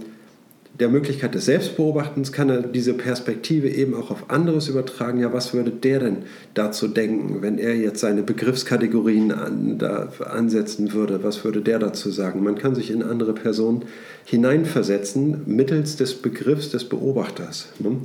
[0.80, 5.20] der Möglichkeit des Selbstbeobachtens kann er diese Perspektive eben auch auf anderes übertragen.
[5.20, 6.18] Ja, was würde der denn
[6.54, 11.24] dazu denken, wenn er jetzt seine Begriffskategorien an, da ansetzen würde?
[11.24, 12.44] Was würde der dazu sagen?
[12.44, 13.86] Man kann sich in andere Personen
[14.26, 17.98] hineinversetzen mittels des Begriffs des Beobachters ne?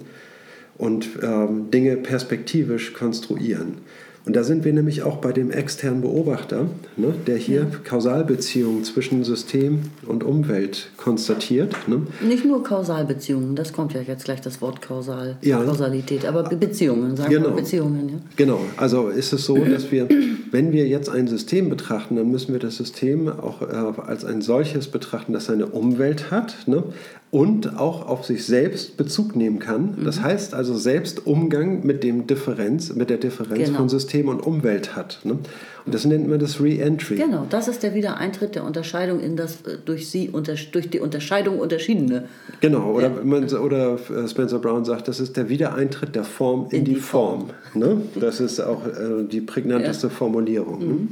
[0.78, 3.78] und ähm, Dinge perspektivisch konstruieren.
[4.26, 7.66] Und da sind wir nämlich auch bei dem externen Beobachter, ne, der hier ja.
[7.84, 11.74] Kausalbeziehungen zwischen System und Umwelt konstatiert.
[11.88, 12.02] Ne.
[12.20, 15.62] Nicht nur Kausalbeziehungen, das kommt ja jetzt gleich das Wort Kausal, ja.
[15.62, 17.48] Kausalität, aber Beziehungen, sagen genau.
[17.48, 18.08] wir Beziehungen.
[18.08, 18.18] Ja.
[18.36, 20.06] Genau, also ist es so, dass wir,
[20.50, 24.42] wenn wir jetzt ein System betrachten, dann müssen wir das System auch äh, als ein
[24.42, 26.84] solches betrachten, das eine Umwelt hat, ne,
[27.30, 29.98] und auch auf sich selbst Bezug nehmen kann.
[30.04, 30.24] Das mhm.
[30.24, 33.78] heißt also selbst Umgang mit dem Differenz, mit der Differenz genau.
[33.78, 35.20] von System und Umwelt hat.
[35.22, 35.38] Ne?
[35.86, 37.16] Und das nennt man das Re-Entry.
[37.16, 40.32] Genau, das ist der Wiedereintritt der Unterscheidung in das äh, durch sie
[40.72, 42.24] durch die Unterscheidung unterschiedene.
[42.60, 43.22] Genau, oder, ja.
[43.22, 46.94] man, oder äh, Spencer Brown sagt, das ist der Wiedereintritt der Form in, in die,
[46.94, 47.50] die, Form.
[47.72, 48.02] Form ne?
[48.16, 50.12] Das ist auch äh, die prägnanteste ja.
[50.12, 50.78] Formulierung.
[50.80, 50.84] Ne?
[50.86, 51.08] Mhm.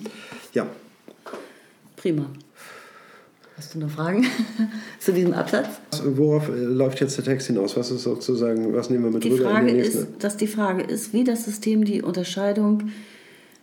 [0.53, 0.67] Ja.
[1.97, 2.27] Prima.
[3.59, 4.25] Hast du noch Fragen
[5.01, 5.81] zu diesem Absatz?
[6.05, 7.77] Worauf äh, läuft jetzt der Text hinaus?
[7.77, 9.51] Was ist sozusagen, was nehmen wir mit die rüber?
[9.51, 12.91] Frage ist, dass die Frage ist, wie das System die Unterscheidung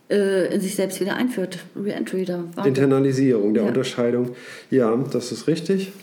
[0.10, 1.60] äh, in sich selbst wieder einführt.
[1.78, 2.44] Reentry da.
[2.66, 3.70] Internalisierung der ja.
[3.70, 4.32] Unterscheidung.
[4.70, 5.94] Ja, das ist richtig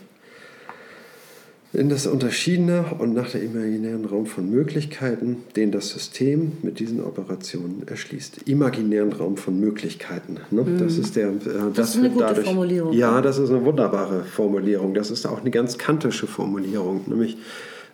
[1.73, 7.03] in das unterschiedene und nach der imaginären Raum von Möglichkeiten, den das System mit diesen
[7.03, 8.47] Operationen erschließt.
[8.47, 10.37] Imaginären Raum von Möglichkeiten.
[10.51, 10.61] Ne?
[10.61, 10.77] Mhm.
[10.77, 11.29] Das ist der.
[11.29, 12.93] Äh, das, das, ist eine gute dadurch, Formulierung.
[12.93, 14.93] Ja, das ist eine wunderbare Formulierung.
[14.93, 17.37] Das ist auch eine ganz kantische Formulierung, nämlich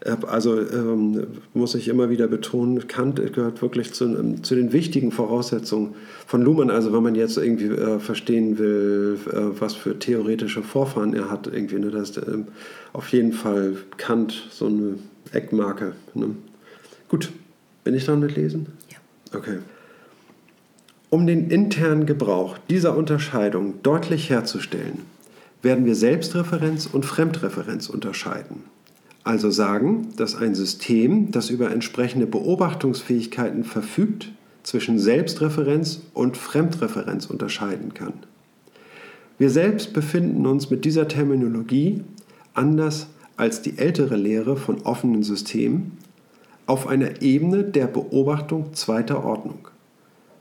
[0.05, 5.11] also ähm, muss ich immer wieder betonen, Kant gehört wirklich zu, ähm, zu, den wichtigen
[5.11, 6.69] Voraussetzungen von Luhmann.
[6.69, 11.47] Also wenn man jetzt irgendwie äh, verstehen will, äh, was für theoretische Vorfahren er hat,
[11.47, 12.37] irgendwie, ne, das ist äh,
[12.93, 14.95] auf jeden Fall Kant so eine
[15.33, 15.93] Eckmarke.
[16.13, 16.29] Ne?
[17.09, 17.31] Gut,
[17.83, 18.67] bin ich dran mit Lesen?
[18.89, 19.37] Ja.
[19.37, 19.57] Okay.
[21.09, 24.99] Um den internen Gebrauch dieser Unterscheidung deutlich herzustellen,
[25.61, 28.63] werden wir Selbstreferenz und Fremdreferenz unterscheiden
[29.29, 34.31] also sagen, dass ein System, das über entsprechende Beobachtungsfähigkeiten verfügt,
[34.63, 38.13] zwischen Selbstreferenz und Fremdreferenz unterscheiden kann.
[39.37, 42.01] Wir selbst befinden uns mit dieser Terminologie,
[42.55, 43.05] anders
[43.37, 45.99] als die ältere Lehre von offenen Systemen,
[46.65, 49.67] auf einer Ebene der Beobachtung zweiter Ordnung.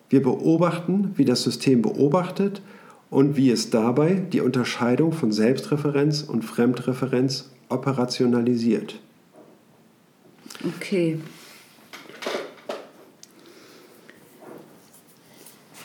[0.09, 2.63] Wir beobachten, wie das System beobachtet
[3.11, 8.99] und wie es dabei die Unterscheidung von Selbstreferenz und Fremdreferenz operationalisiert.
[10.65, 11.21] Okay.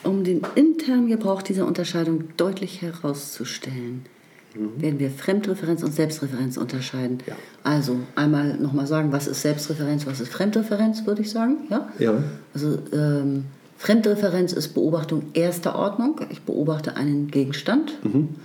[0.03, 4.05] Um den internen Gebrauch dieser Unterscheidung deutlich herauszustellen,
[4.53, 4.81] mhm.
[4.81, 7.19] werden wir Fremdreferenz und Selbstreferenz unterscheiden.
[7.25, 7.35] Ja.
[7.63, 11.67] Also einmal nochmal sagen, was ist Selbstreferenz, was ist Fremdreferenz, würde ich sagen.
[11.69, 11.89] Ja.
[11.99, 12.21] ja.
[12.53, 13.45] Also ähm,
[13.77, 16.19] Fremdreferenz ist Beobachtung erster Ordnung.
[16.29, 18.03] Ich beobachte einen Gegenstand.
[18.03, 18.35] Mhm.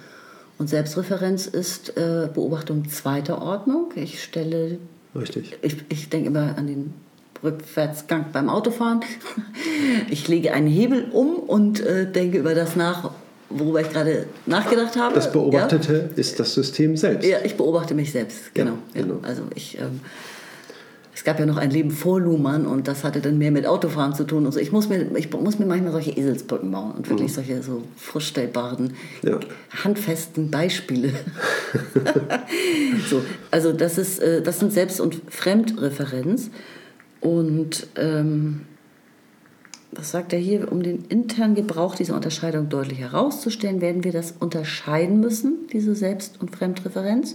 [0.59, 3.93] Und Selbstreferenz ist äh, Beobachtung zweiter Ordnung.
[3.95, 4.79] Ich stelle.
[5.15, 5.57] Richtig.
[5.63, 6.95] Ich, ich denke immer an den
[7.43, 9.01] Rückwärtsgang beim Autofahren.
[10.11, 13.11] Ich lege einen Hebel um und äh, denke über das nach,
[13.49, 15.15] worüber ich gerade nachgedacht habe.
[15.15, 16.17] Das Beobachtete ja.
[16.17, 17.29] ist das System selbst.
[17.29, 18.73] Ja, ich beobachte mich selbst, genau.
[18.95, 19.21] Ja, genau.
[19.23, 19.79] Also ich.
[19.79, 20.01] Ähm,
[21.19, 24.15] es gab ja noch ein Leben vor Luhmann und das hatte dann mehr mit Autofahren
[24.15, 24.47] zu tun.
[24.47, 27.35] Also ich muss mir, ich muss mir manchmal solche Eselsbrücken bauen und wirklich mhm.
[27.35, 29.41] solche so vorstellbaren, ja.
[29.83, 31.13] handfesten Beispiele.
[33.11, 36.51] so, also das, ist, äh, das sind Selbst- und Fremdreferenz.
[37.21, 38.61] Und ähm,
[39.91, 40.71] was sagt er hier?
[40.71, 46.41] Um den internen Gebrauch dieser Unterscheidung deutlich herauszustellen, werden wir das unterscheiden müssen, diese Selbst-
[46.41, 47.35] und Fremdreferenz.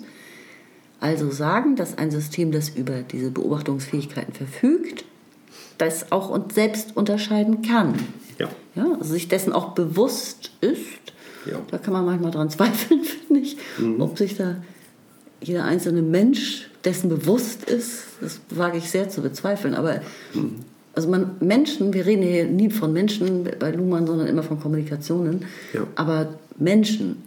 [1.03, 5.03] Also sagen, dass ein System, das über diese Beobachtungsfähigkeiten verfügt,
[5.77, 7.95] das auch uns selbst unterscheiden kann.
[8.39, 8.47] Ja.
[8.73, 10.79] ja also sich dessen auch bewusst ist.
[11.45, 11.59] Ja.
[11.69, 13.99] Da kann man manchmal dran zweifeln, finde ich, mhm.
[13.99, 14.63] ob sich da
[15.41, 18.03] jeder einzelne Mensch dessen bewusst ist.
[18.21, 19.75] Das wage ich sehr zu bezweifeln.
[19.75, 19.99] Aber
[20.33, 20.61] mhm.
[20.95, 25.43] also man, Menschen, wir reden hier nie von Menschen bei Luhmann, sondern immer von Kommunikationen.
[25.73, 25.85] Ja.
[25.95, 27.23] Aber Menschen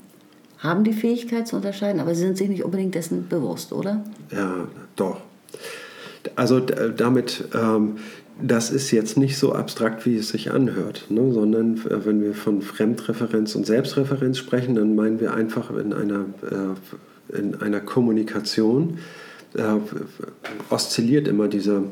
[0.59, 4.05] haben die Fähigkeit zu unterscheiden, aber sie sind sich nicht unbedingt dessen bewusst, oder?
[4.31, 5.21] Ja, doch.
[6.35, 7.97] Also damit, ähm,
[8.43, 11.33] das ist jetzt nicht so abstrakt, wie es sich anhört, ne?
[11.33, 16.25] sondern äh, wenn wir von Fremdreferenz und Selbstreferenz sprechen, dann meinen wir einfach in einer,
[16.51, 18.99] äh, in einer Kommunikation
[19.55, 19.63] äh,
[20.71, 21.85] oszilliert immer dieser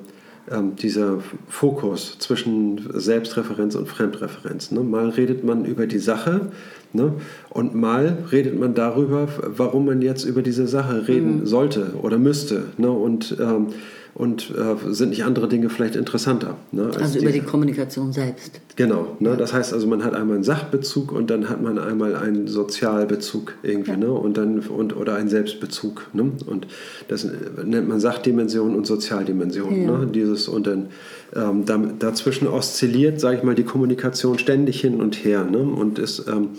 [0.51, 4.73] ähm, dieser Fokus zwischen Selbstreferenz und Fremdreferenz.
[4.73, 4.81] Ne?
[4.81, 6.53] Mal redet man über die Sache
[6.95, 7.13] ne?
[7.51, 11.47] und mal redet man darüber, warum man jetzt über diese Sache reden mhm.
[11.47, 12.65] sollte oder müsste.
[12.79, 12.91] Ne?
[12.91, 13.69] Und ähm,
[14.15, 16.57] und äh, sind nicht andere Dinge vielleicht interessanter.
[16.71, 18.61] Ne, also über die Kommunikation selbst.
[18.77, 22.15] Genau, ne, das heißt also, man hat einmal einen Sachbezug und dann hat man einmal
[22.15, 23.97] einen Sozialbezug irgendwie, ja.
[23.97, 26.07] ne, und dann, und, oder einen Selbstbezug.
[26.13, 26.69] Ne, und
[27.09, 27.27] das
[27.65, 29.83] nennt man Sachdimension und Sozialdimension.
[29.83, 29.99] Ja.
[29.99, 30.87] Ne, dieses, und dann
[31.35, 35.99] ähm, da, dazwischen oszilliert, sage ich mal, die Kommunikation ständig hin und her ne, und
[35.99, 36.27] ist...
[36.29, 36.51] Ähm,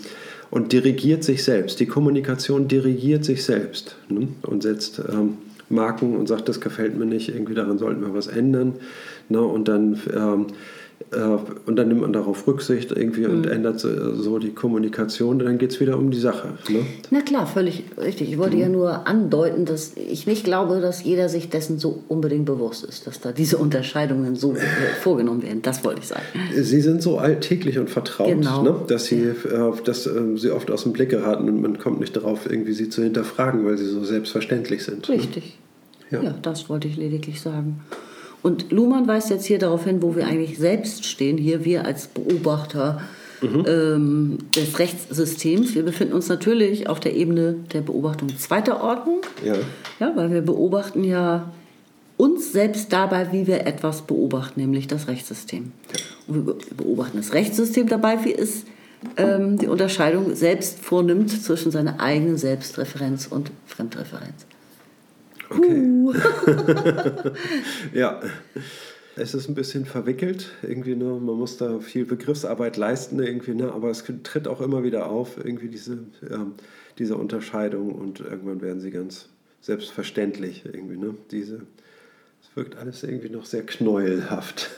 [0.48, 1.80] und dirigiert sich selbst.
[1.80, 5.38] Die Kommunikation dirigiert sich selbst ne, und setzt ähm,
[5.68, 8.74] Marken und sagt, das gefällt mir nicht, irgendwie daran sollten wir was ändern.
[9.28, 9.40] Ne?
[9.40, 10.52] Und dann ähm, äh,
[11.66, 13.52] und dann nimmt man darauf Rücksicht irgendwie und mhm.
[13.52, 16.48] ändert so die Kommunikation, dann geht es wieder um die Sache.
[16.68, 16.80] Ne?
[17.10, 18.30] Na klar, völlig richtig.
[18.32, 18.62] Ich wollte mhm.
[18.62, 23.06] ja nur andeuten, dass ich nicht glaube, dass jeder sich dessen so unbedingt bewusst ist,
[23.06, 24.58] dass da diese Unterscheidungen so äh,
[25.00, 25.62] vorgenommen werden.
[25.62, 26.24] Das wollte ich sagen.
[26.54, 28.62] Sie sind so alltäglich und vertraut, genau.
[28.62, 28.74] ne?
[28.88, 29.68] dass, sie, ja.
[29.68, 32.72] äh, dass äh, sie oft aus dem Blick geraten und man kommt nicht darauf, irgendwie
[32.72, 35.08] sie zu hinterfragen, weil sie so selbstverständlich sind.
[35.08, 35.14] Ne?
[35.14, 35.58] Richtig.
[36.10, 36.18] Ne?
[36.18, 36.22] Ja.
[36.22, 37.80] ja, das wollte ich lediglich sagen.
[38.46, 42.06] Und Luhmann weist jetzt hier darauf hin, wo wir eigentlich selbst stehen, hier wir als
[42.06, 43.00] Beobachter
[43.40, 43.64] mhm.
[43.66, 45.74] ähm, des Rechtssystems.
[45.74, 49.56] Wir befinden uns natürlich auf der Ebene der Beobachtung zweiter Ordnung, ja.
[49.98, 51.52] Ja, weil wir beobachten ja
[52.16, 55.72] uns selbst dabei, wie wir etwas beobachten, nämlich das Rechtssystem.
[56.28, 58.62] Und wir beobachten das Rechtssystem dabei, wie es
[59.16, 64.45] ähm, die Unterscheidung selbst vornimmt zwischen seiner eigenen Selbstreferenz und Fremdreferenz.
[65.50, 67.32] Okay.
[67.92, 68.20] ja.
[69.18, 71.04] Es ist ein bisschen verwickelt, irgendwie, ne?
[71.04, 73.72] man muss da viel Begriffsarbeit leisten, irgendwie, ne?
[73.72, 76.52] aber es tritt auch immer wieder auf, irgendwie diese, ähm,
[76.98, 79.30] diese Unterscheidung und irgendwann werden sie ganz
[79.62, 81.14] selbstverständlich, irgendwie, ne?
[81.30, 81.62] diese,
[82.42, 84.70] es wirkt alles irgendwie noch sehr knäuelhaft.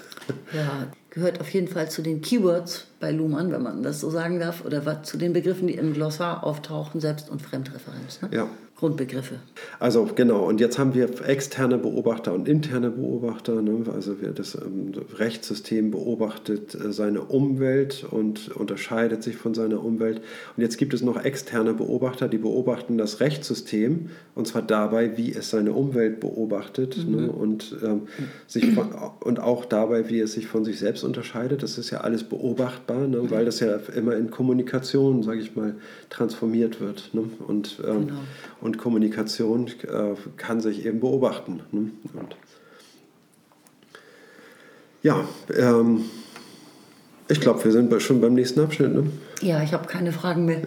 [0.52, 4.38] Ja, gehört auf jeden Fall zu den Keywords bei Luhmann, wenn man das so sagen
[4.38, 8.22] darf, oder zu den Begriffen, die im Glossar auftauchen, Selbst- und Fremdreferenz.
[8.22, 8.28] Ne?
[8.32, 9.40] Ja, Grundbegriffe.
[9.80, 13.60] Also genau, und jetzt haben wir externe Beobachter und interne Beobachter.
[13.60, 13.84] Ne?
[13.92, 20.20] Also wir, das ähm, Rechtssystem beobachtet äh, seine Umwelt und unterscheidet sich von seiner Umwelt.
[20.56, 25.32] Und jetzt gibt es noch externe Beobachter, die beobachten das Rechtssystem und zwar dabei, wie
[25.32, 27.16] es seine Umwelt beobachtet mhm.
[27.16, 27.32] ne?
[27.32, 28.02] und, ähm,
[28.46, 31.64] sich von, und auch dabei, wie es sich von sich selbst unterscheidet.
[31.64, 33.28] Das ist ja alles beobachtbar, ne?
[33.28, 35.74] weil das ja immer in Kommunikation, sage ich mal,
[36.10, 37.10] transformiert wird.
[37.12, 37.24] Ne?
[37.48, 38.18] Und, ähm, genau
[38.67, 41.62] und Kommunikation äh, kann sich eben beobachten.
[41.72, 41.90] Ne?
[42.12, 42.36] Und
[45.02, 45.24] ja,
[45.56, 46.04] ähm,
[47.28, 48.94] ich glaube, wir sind schon beim nächsten Abschnitt.
[48.94, 49.10] Ne?
[49.42, 50.62] Ja, ich habe keine Fragen mehr.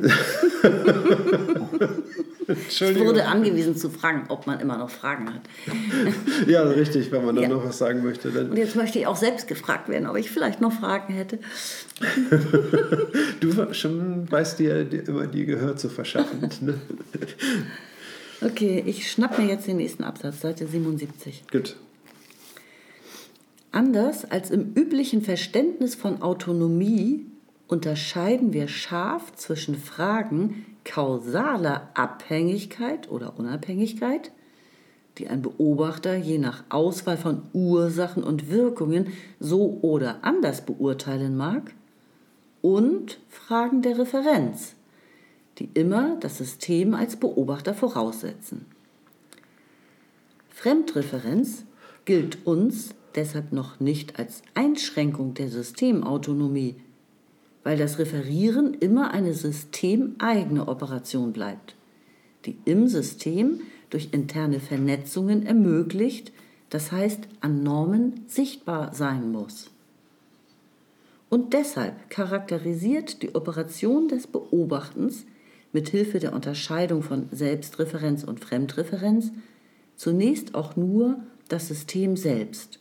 [2.47, 5.41] ich wurde angewiesen zu fragen, ob man immer noch Fragen hat.
[6.47, 7.49] ja, richtig, wenn man dann ja.
[7.49, 8.29] noch was sagen möchte.
[8.29, 8.51] Dann.
[8.51, 11.39] Und jetzt möchte ich auch selbst gefragt werden, ob ich vielleicht noch Fragen hätte.
[13.39, 16.49] du schon weißt dir immer die Gehör zu verschaffen.
[16.61, 16.75] Ne?
[18.43, 21.43] Okay, ich schnapp mir jetzt den nächsten Absatz, Seite 77.
[21.51, 21.75] Gut.
[23.71, 27.25] Anders als im üblichen Verständnis von Autonomie
[27.67, 34.31] unterscheiden wir scharf zwischen Fragen kausaler Abhängigkeit oder Unabhängigkeit,
[35.17, 41.73] die ein Beobachter je nach Auswahl von Ursachen und Wirkungen so oder anders beurteilen mag,
[42.61, 44.75] und Fragen der Referenz,
[45.61, 48.65] die immer das System als Beobachter voraussetzen.
[50.49, 51.65] Fremdreferenz
[52.05, 56.77] gilt uns deshalb noch nicht als Einschränkung der Systemautonomie,
[57.63, 61.75] weil das Referieren immer eine systemeigene Operation bleibt,
[62.45, 66.31] die im System durch interne Vernetzungen ermöglicht,
[66.71, 69.69] das heißt an Normen sichtbar sein muss.
[71.29, 75.27] Und deshalb charakterisiert die Operation des Beobachtens
[75.73, 79.31] mit Hilfe der Unterscheidung von Selbstreferenz und Fremdreferenz
[79.95, 82.79] zunächst auch nur das System selbst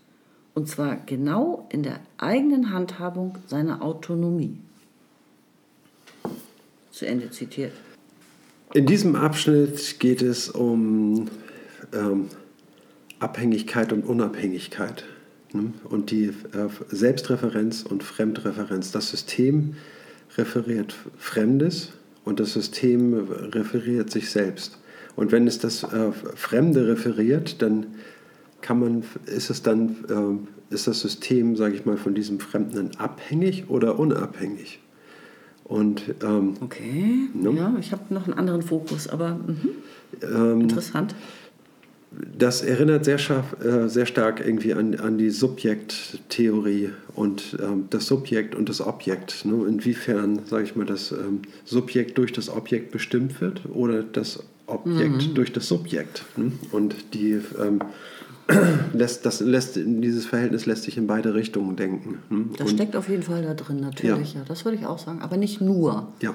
[0.54, 4.58] und zwar genau in der eigenen Handhabung seiner Autonomie.
[6.90, 7.72] Zu Ende zitiert.
[8.74, 11.28] In diesem Abschnitt geht es um
[11.92, 12.26] ähm,
[13.18, 15.04] Abhängigkeit und Unabhängigkeit
[15.52, 15.72] ne?
[15.84, 18.92] und die äh, Selbstreferenz und Fremdreferenz.
[18.92, 19.76] Das System
[20.36, 21.92] referiert Fremdes
[22.24, 23.14] und das System
[23.52, 24.78] referiert sich selbst.
[25.16, 27.86] Und wenn es das äh, Fremde referiert, dann
[28.60, 29.96] kann man, ist es dann,
[30.70, 34.80] äh, ist das System, sage ich mal, von diesem Fremden abhängig oder unabhängig?
[35.64, 37.52] Und, ähm, okay, ne?
[37.52, 39.54] ja, ich habe noch einen anderen Fokus, aber mh.
[40.22, 41.14] ähm, interessant.
[42.10, 48.06] Das erinnert sehr, scharf, äh, sehr stark irgendwie an, an die Subjekttheorie und ähm, das
[48.06, 49.44] Subjekt und das Objekt.
[49.44, 49.64] Ne?
[49.68, 55.28] Inwiefern, sage ich mal, das ähm, Subjekt durch das Objekt bestimmt wird oder das Objekt
[55.28, 55.34] mhm.
[55.34, 56.24] durch das Subjekt.
[56.36, 56.50] Ne?
[56.72, 57.80] Und die ähm,
[58.92, 62.18] lässt, das lässt, dieses Verhältnis lässt sich in beide Richtungen denken.
[62.28, 62.50] Hm?
[62.56, 64.40] Das Und, steckt auf jeden Fall da drin, natürlich, ja.
[64.40, 64.46] ja.
[64.46, 66.08] Das würde ich auch sagen, aber nicht nur.
[66.20, 66.34] Ja.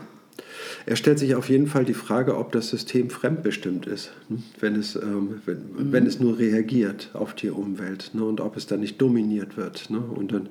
[0.88, 4.44] Er stellt sich auf jeden Fall die Frage, ob das System fremdbestimmt ist, hm?
[4.60, 5.92] wenn es, ähm, wenn, mhm.
[5.92, 8.24] wenn, es nur reagiert auf die Umwelt ne?
[8.24, 9.90] und ob es dann nicht dominiert wird.
[9.90, 10.00] Ne?
[10.00, 10.50] Und dann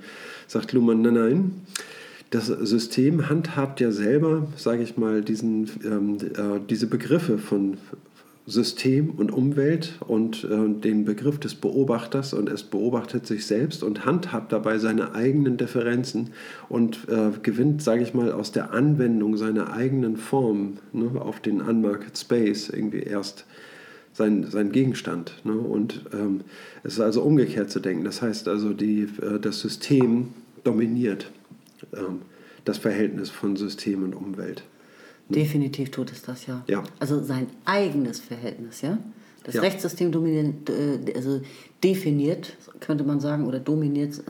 [0.49, 1.53] sagt Luhmann, nein, nein,
[2.31, 7.77] das System handhabt ja selber, sage ich mal, diesen, ähm, äh, diese Begriffe von
[8.47, 14.05] System und Umwelt und äh, den Begriff des Beobachters und es beobachtet sich selbst und
[14.05, 16.31] handhabt dabei seine eigenen Differenzen
[16.69, 21.63] und äh, gewinnt, sage ich mal, aus der Anwendung seiner eigenen Form ne, auf den
[21.63, 23.47] Unmarket Space irgendwie erst
[24.13, 25.41] sein, sein Gegenstand.
[25.45, 25.55] Ne?
[25.55, 26.43] Und ähm,
[26.83, 28.05] es ist also umgekehrt zu denken.
[28.05, 30.29] Das heißt also, die, äh, das System
[30.65, 31.31] dominiert
[31.95, 32.21] ähm,
[32.67, 34.65] das Verhältnis von System und Umwelt.
[35.29, 36.63] Definitiv tut es das, ja.
[36.67, 36.83] ja.
[36.99, 38.99] Also sein eigenes Verhältnis, ja.
[39.45, 39.61] Das ja.
[39.61, 41.41] Rechtssystem dominiert, äh, also
[41.83, 44.23] definiert, könnte man sagen, oder dominiert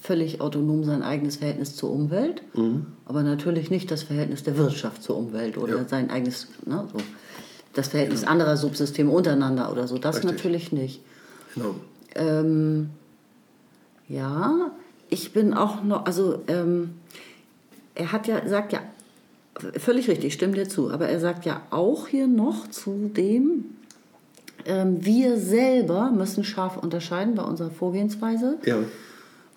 [0.00, 2.86] völlig autonom sein eigenes Verhältnis zur Umwelt, mhm.
[3.04, 5.84] aber natürlich nicht das Verhältnis der Wirtschaft zur Umwelt oder ja.
[5.88, 6.98] sein eigenes, ne, so.
[7.74, 9.98] das Verhältnis anderer Subsysteme untereinander oder so.
[9.98, 10.32] Das Richtig.
[10.32, 11.02] natürlich nicht.
[11.54, 11.76] Genau.
[12.14, 12.90] Ähm,
[14.08, 14.72] ja,
[15.08, 16.94] ich bin auch noch, also ähm,
[17.94, 18.80] er hat ja, sagt ja
[19.54, 20.90] Völlig richtig, stimmt dir zu.
[20.90, 23.66] Aber er sagt ja auch hier noch zu dem,
[24.64, 28.58] ähm, wir selber müssen scharf unterscheiden bei unserer Vorgehensweise.
[28.64, 28.78] Ja.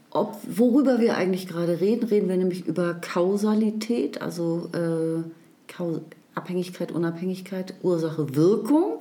[0.10, 5.23] Ob, worüber wir eigentlich gerade reden, reden wir nämlich über Kausalität, also äh,
[5.71, 6.01] Kaus
[6.36, 8.99] Abhängigkeit, Unabhängigkeit, Ursache, Wirkung,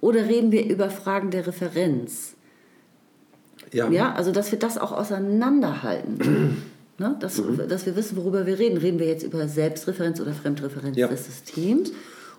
[0.00, 2.34] oder reden wir über Fragen der Referenz?
[3.72, 3.88] Ja.
[3.90, 6.62] ja also dass wir das auch auseinanderhalten.
[6.98, 7.16] Ne?
[7.20, 7.60] Dass, mhm.
[7.68, 8.78] dass wir wissen, worüber wir reden.
[8.78, 11.08] Reden wir jetzt über Selbstreferenz oder Fremdreferenz ja.
[11.08, 11.92] des Systems?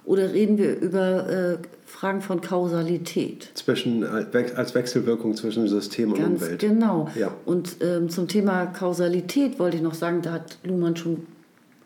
[0.05, 3.49] Oder reden wir über äh, Fragen von Kausalität?
[3.55, 6.59] Zwischen, äh, als Wechselwirkung zwischen System und Ganz Umwelt.
[6.59, 7.09] Genau.
[7.15, 7.33] Ja.
[7.45, 11.25] Und ähm, zum Thema Kausalität wollte ich noch sagen, da hat Luhmann schon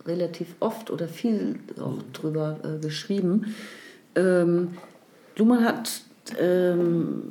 [0.06, 2.14] relativ oft oder viel auch mhm.
[2.14, 3.56] drüber äh, geschrieben.
[4.16, 4.70] Ähm,
[5.38, 6.02] Luhmann hat
[6.40, 7.24] ähm,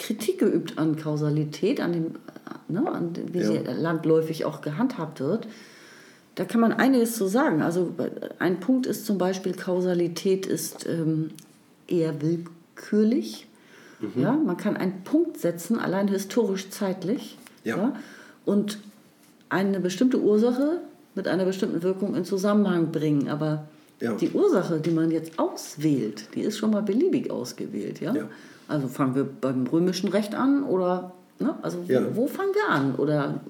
[0.00, 2.14] Kritik geübt an Kausalität, an dem
[2.68, 3.46] ne, an, wie ja.
[3.46, 5.46] sie landläufig auch gehandhabt wird,
[6.36, 7.62] da kann man einiges zu sagen.
[7.62, 7.94] Also
[8.38, 11.30] ein Punkt ist zum Beispiel, Kausalität ist ähm,
[11.86, 13.46] eher willkürlich.
[14.00, 14.22] Mhm.
[14.22, 17.36] Ja, man kann einen Punkt setzen, allein historisch zeitlich.
[17.64, 17.76] Ja.
[17.76, 17.96] ja.
[18.46, 18.78] Und
[19.50, 20.80] eine bestimmte Ursache
[21.14, 23.28] mit einer bestimmten Wirkung in Zusammenhang bringen.
[23.28, 23.68] Aber
[24.00, 24.14] Ja.
[24.14, 28.00] Die Ursache, die man jetzt auswählt, die ist schon mal beliebig ausgewählt.
[28.00, 28.14] Ja?
[28.14, 28.28] ja.
[28.70, 31.54] Also fangen wir beim römischen Recht an oder ne?
[31.62, 32.02] also ja.
[32.14, 32.94] wo, wo fangen wir an?
[32.94, 33.40] Oder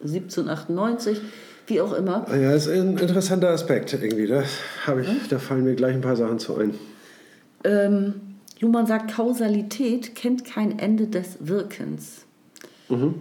[0.00, 1.20] 1798,
[1.66, 2.26] wie auch immer.
[2.30, 4.26] Ja, das ist ein interessanter Aspekt irgendwie.
[4.26, 4.48] Da, ich,
[4.86, 5.14] ja?
[5.28, 6.74] da fallen mir gleich ein paar Sachen zu ein.
[7.64, 8.14] Ähm,
[8.60, 12.24] Luhmann sagt, Kausalität kennt kein Ende des Wirkens.
[12.88, 13.14] Mhm.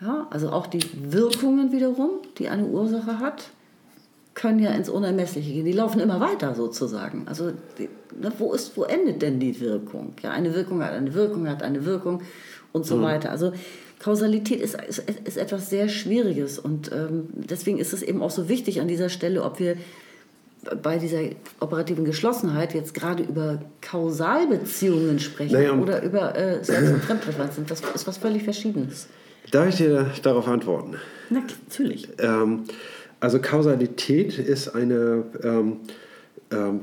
[0.00, 3.50] Ja, also auch die Wirkungen wiederum, die eine Ursache hat,
[4.36, 5.64] können ja ins Unermessliche gehen.
[5.64, 7.26] Die laufen immer weiter sozusagen.
[7.26, 7.88] Also die,
[8.20, 10.12] ne, wo, ist, wo endet denn die Wirkung?
[10.22, 12.22] Ja, eine Wirkung hat eine Wirkung, hat eine Wirkung
[12.72, 13.02] und so mhm.
[13.02, 13.30] weiter.
[13.30, 13.52] Also
[13.98, 18.50] Kausalität ist, ist, ist, etwas sehr Schwieriges und ähm, deswegen ist es eben auch so
[18.50, 19.78] wichtig an dieser Stelle, ob wir
[20.82, 21.20] bei dieser
[21.60, 27.64] operativen Geschlossenheit jetzt gerade über Kausalbeziehungen sprechen naja, oder über äh, Selbst- und Fremdreferenzen.
[27.66, 29.06] Das ist was völlig Verschiedenes.
[29.50, 30.96] Darf ich dir darauf antworten?
[31.30, 32.08] Na, natürlich.
[32.18, 32.64] Ähm,
[33.26, 35.78] also Kausalität ist eine, ähm,
[36.52, 36.80] ähm,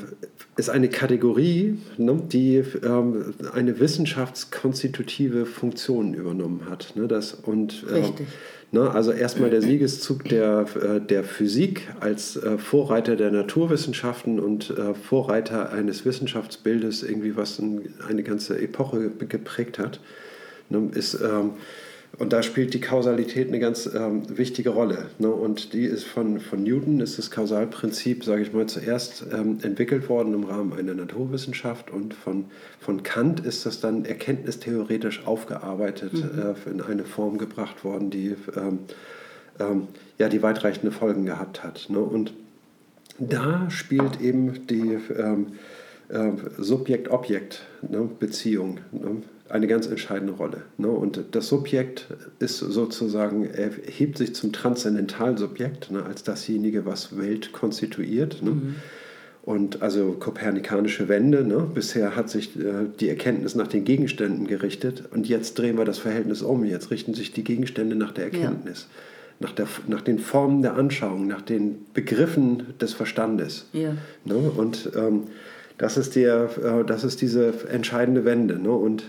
[0.58, 6.98] ist eine Kategorie, ne, die ähm, eine wissenschaftskonstitutive Funktion übernommen hat.
[6.98, 8.28] Ne, das, und, ähm, Richtig.
[8.74, 14.70] Ne, also erstmal der Siegeszug der, äh, der Physik als äh, Vorreiter der Naturwissenschaften und
[14.72, 17.62] äh, Vorreiter eines Wissenschaftsbildes, irgendwie was
[18.06, 20.02] eine ganze Epoche geprägt hat,
[20.70, 21.52] ne, ist ähm,
[22.20, 25.08] und da spielt die Kausalität eine ganz ähm, wichtige Rolle.
[25.18, 25.30] Ne?
[25.30, 30.10] Und die ist von, von Newton, ist das Kausalprinzip, sage ich mal, zuerst ähm, entwickelt
[30.10, 32.46] worden im Rahmen einer Naturwissenschaft und von,
[32.80, 36.40] von Kant ist das dann erkenntnistheoretisch aufgearbeitet, mhm.
[36.40, 38.78] äh, in eine Form gebracht worden, die, ähm,
[39.60, 39.88] ähm
[40.20, 41.88] ja, die weitreichende Folgen gehabt hat.
[41.90, 41.98] Ne?
[41.98, 42.32] Und
[43.18, 45.54] da spielt eben die ähm,
[46.10, 48.82] äh, Subjekt-Objekt-Beziehung.
[48.92, 49.24] Ne?
[49.50, 50.64] Eine ganz entscheidende Rolle.
[50.78, 50.88] Ne?
[50.88, 52.08] Und das Subjekt
[52.40, 56.04] ist sozusagen, erhebt sich zum Transzendentalsubjekt, ne?
[56.04, 58.42] als dasjenige, was Welt konstituiert.
[58.42, 58.52] Ne?
[58.52, 58.76] Mhm.
[59.44, 61.44] Und also kopernikanische Wende.
[61.44, 61.68] Ne?
[61.74, 66.00] Bisher hat sich äh, die Erkenntnis nach den Gegenständen gerichtet und jetzt drehen wir das
[66.00, 66.64] Verhältnis um.
[66.64, 68.88] Jetzt richten sich die Gegenstände nach der Erkenntnis.
[68.90, 69.48] Ja.
[69.48, 73.68] Nach, der, nach den Formen der Anschauung, nach den Begriffen des Verstandes.
[73.74, 73.98] Ja.
[74.24, 74.36] Ne?
[74.36, 75.24] Und ähm,
[75.78, 78.58] das, ist der, äh, das ist diese entscheidende Wende.
[78.58, 78.72] Ne?
[78.72, 79.04] Und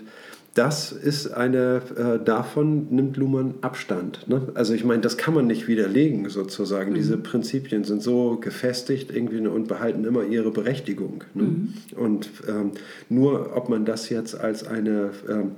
[0.55, 4.29] das ist eine, äh, davon nimmt Luhmann Abstand.
[4.29, 4.53] Ne?
[4.55, 6.93] Also ich meine, das kann man nicht widerlegen sozusagen.
[6.93, 6.95] Mhm.
[6.95, 11.25] Diese Prinzipien sind so gefestigt irgendwie ne, und behalten immer ihre Berechtigung.
[11.35, 11.43] Ne?
[11.43, 11.75] Mhm.
[11.97, 12.71] Und ähm,
[13.09, 15.53] nur ob man das jetzt als eine ähm,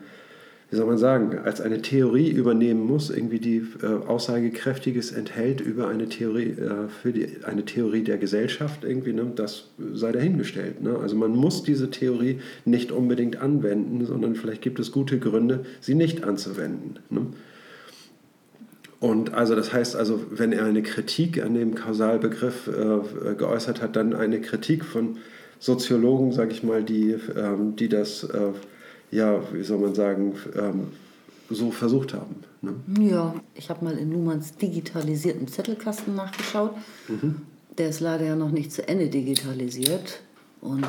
[0.69, 5.87] wie soll man sagen, als eine Theorie übernehmen muss, irgendwie die äh, Aussagekräftiges enthält über
[5.87, 10.83] eine Theorie, äh, für die, eine Theorie der Gesellschaft, irgendwie, ne, das sei dahingestellt.
[10.83, 10.99] Ne?
[10.99, 15.95] Also man muss diese Theorie nicht unbedingt anwenden, sondern vielleicht gibt es gute Gründe, sie
[15.95, 16.99] nicht anzuwenden.
[17.11, 17.27] Ne?
[18.99, 23.95] Und also das heißt also, wenn er eine Kritik an dem Kausalbegriff äh, geäußert hat,
[23.95, 25.19] dann eine Kritik von
[25.61, 28.53] Soziologen, sage ich mal, die, ähm, die das äh,
[29.11, 30.89] ja, wie soll man sagen, ähm,
[31.51, 32.37] so versucht haben.
[32.63, 32.75] Ne?
[33.09, 36.73] Ja, ich habe mal in Luhmanns digitalisierten Zettelkasten nachgeschaut.
[37.09, 37.43] Mhm.
[37.79, 40.21] Der ist leider ja noch nicht zu Ende digitalisiert.
[40.61, 40.87] Und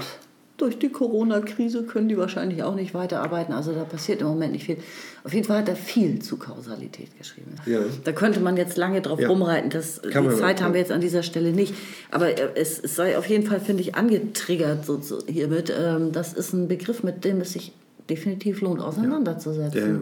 [0.55, 3.53] durch die Corona-Krise können die wahrscheinlich auch nicht weiterarbeiten.
[3.53, 4.77] Also da passiert im Moment nicht viel.
[5.23, 7.51] Auf jeden Fall hat er viel zu Kausalität geschrieben.
[7.67, 7.81] Ja.
[8.03, 9.27] Da könnte man jetzt lange drauf ja.
[9.27, 9.69] rumreiten.
[9.69, 11.75] Das, die Zeit haben wir jetzt an dieser Stelle nicht.
[12.09, 15.71] Aber es, es sei auf jeden Fall, finde ich, angetriggert so, so hiermit.
[15.77, 17.73] Ähm, das ist ein Begriff, mit dem es sich
[18.09, 20.01] definitiv lohnt, auseinanderzusetzen.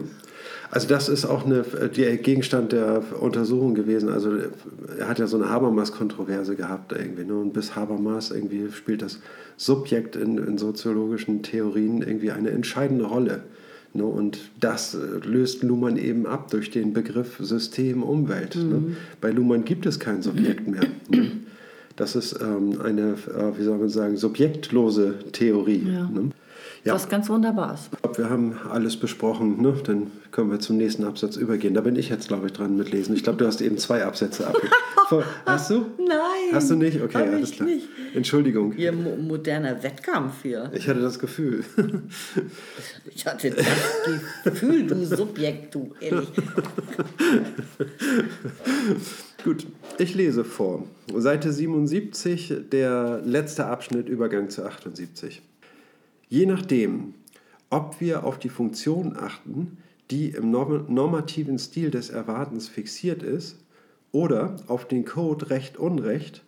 [0.70, 4.08] Also das ist auch eine, der Gegenstand der Untersuchung gewesen.
[4.08, 4.32] Also
[4.98, 7.24] er hat ja so eine Habermas-Kontroverse gehabt irgendwie.
[7.24, 7.34] Ne?
[7.34, 9.20] Und bis Habermas irgendwie spielt das
[9.56, 13.42] Subjekt in, in soziologischen Theorien irgendwie eine entscheidende Rolle.
[13.94, 14.04] Ne?
[14.04, 18.56] Und das löst Luhmann eben ab durch den Begriff System Umwelt.
[18.56, 18.62] Ne?
[18.62, 18.70] Mhm.
[18.70, 18.96] Ne?
[19.20, 20.84] Bei Luhmann gibt es kein Subjekt mehr.
[21.08, 21.32] Ne?
[21.96, 25.86] Das ist ähm, eine, äh, wie soll man sagen, subjektlose Theorie.
[25.94, 26.10] Ja.
[26.86, 26.94] Ja.
[26.94, 27.90] Was ganz wunderbar ist.
[28.16, 29.74] Wir haben alles besprochen, ne?
[29.84, 31.74] dann können wir zum nächsten Absatz übergehen.
[31.74, 33.12] Da bin ich jetzt, glaube ich, dran mit Lesen.
[33.16, 34.72] Ich glaube, du hast eben zwei Absätze abgegeben.
[35.46, 35.86] hast du?
[35.98, 36.52] Nein.
[36.52, 37.02] Hast du nicht?
[37.02, 37.68] Okay, alles klar.
[37.68, 37.88] Nicht.
[38.14, 38.72] Entschuldigung.
[38.76, 40.70] Ihr mo moderner Wettkampf hier.
[40.74, 41.64] Ich hatte das Gefühl.
[43.12, 43.66] ich hatte das
[44.44, 46.28] Gefühl, du Subjekt, du, ehrlich.
[49.42, 49.66] Gut,
[49.98, 50.84] ich lese vor.
[51.16, 55.42] Seite 77, der letzte Abschnitt, Übergang zu 78.
[56.28, 57.14] Je nachdem,
[57.70, 59.78] ob wir auf die Funktion achten,
[60.10, 63.58] die im normativen Stil des Erwartens fixiert ist,
[64.12, 66.42] oder auf den Code Recht-Unrecht,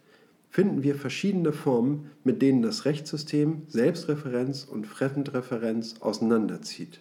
[0.51, 7.01] finden wir verschiedene Formen, mit denen das Rechtssystem Selbstreferenz und Fremdreferenz auseinanderzieht.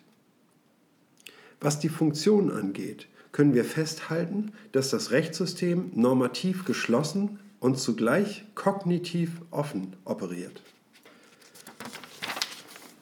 [1.62, 9.42] Was die Funktion angeht, können wir festhalten, dass das Rechtssystem normativ geschlossen, und zugleich kognitiv
[9.52, 10.62] offen operiert.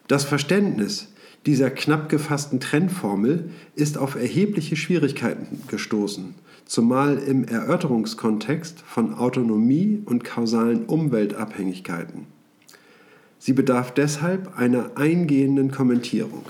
[0.07, 1.07] Das Verständnis
[1.45, 6.35] dieser knapp gefassten Trennformel ist auf erhebliche Schwierigkeiten gestoßen,
[6.65, 12.27] zumal im Erörterungskontext von Autonomie und kausalen Umweltabhängigkeiten.
[13.37, 16.45] Sie bedarf deshalb einer eingehenden Kommentierung.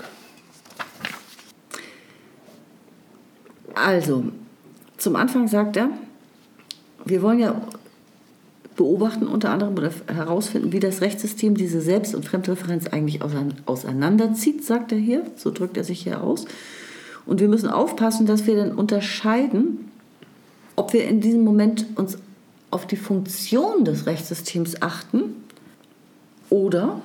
[3.74, 4.24] Also,
[4.96, 5.90] zum Anfang sagt er,
[7.04, 7.60] wir wollen ja
[8.76, 14.92] beobachten unter anderem oder herausfinden, wie das Rechtssystem diese Selbst- und Fremdreferenz eigentlich auseinanderzieht, sagt
[14.92, 15.22] er hier.
[15.36, 16.44] So drückt er sich hier aus.
[17.24, 19.90] Und wir müssen aufpassen, dass wir dann unterscheiden,
[20.76, 22.18] ob wir in diesem Moment uns
[22.70, 25.34] auf die Funktion des Rechtssystems achten
[26.50, 27.00] oder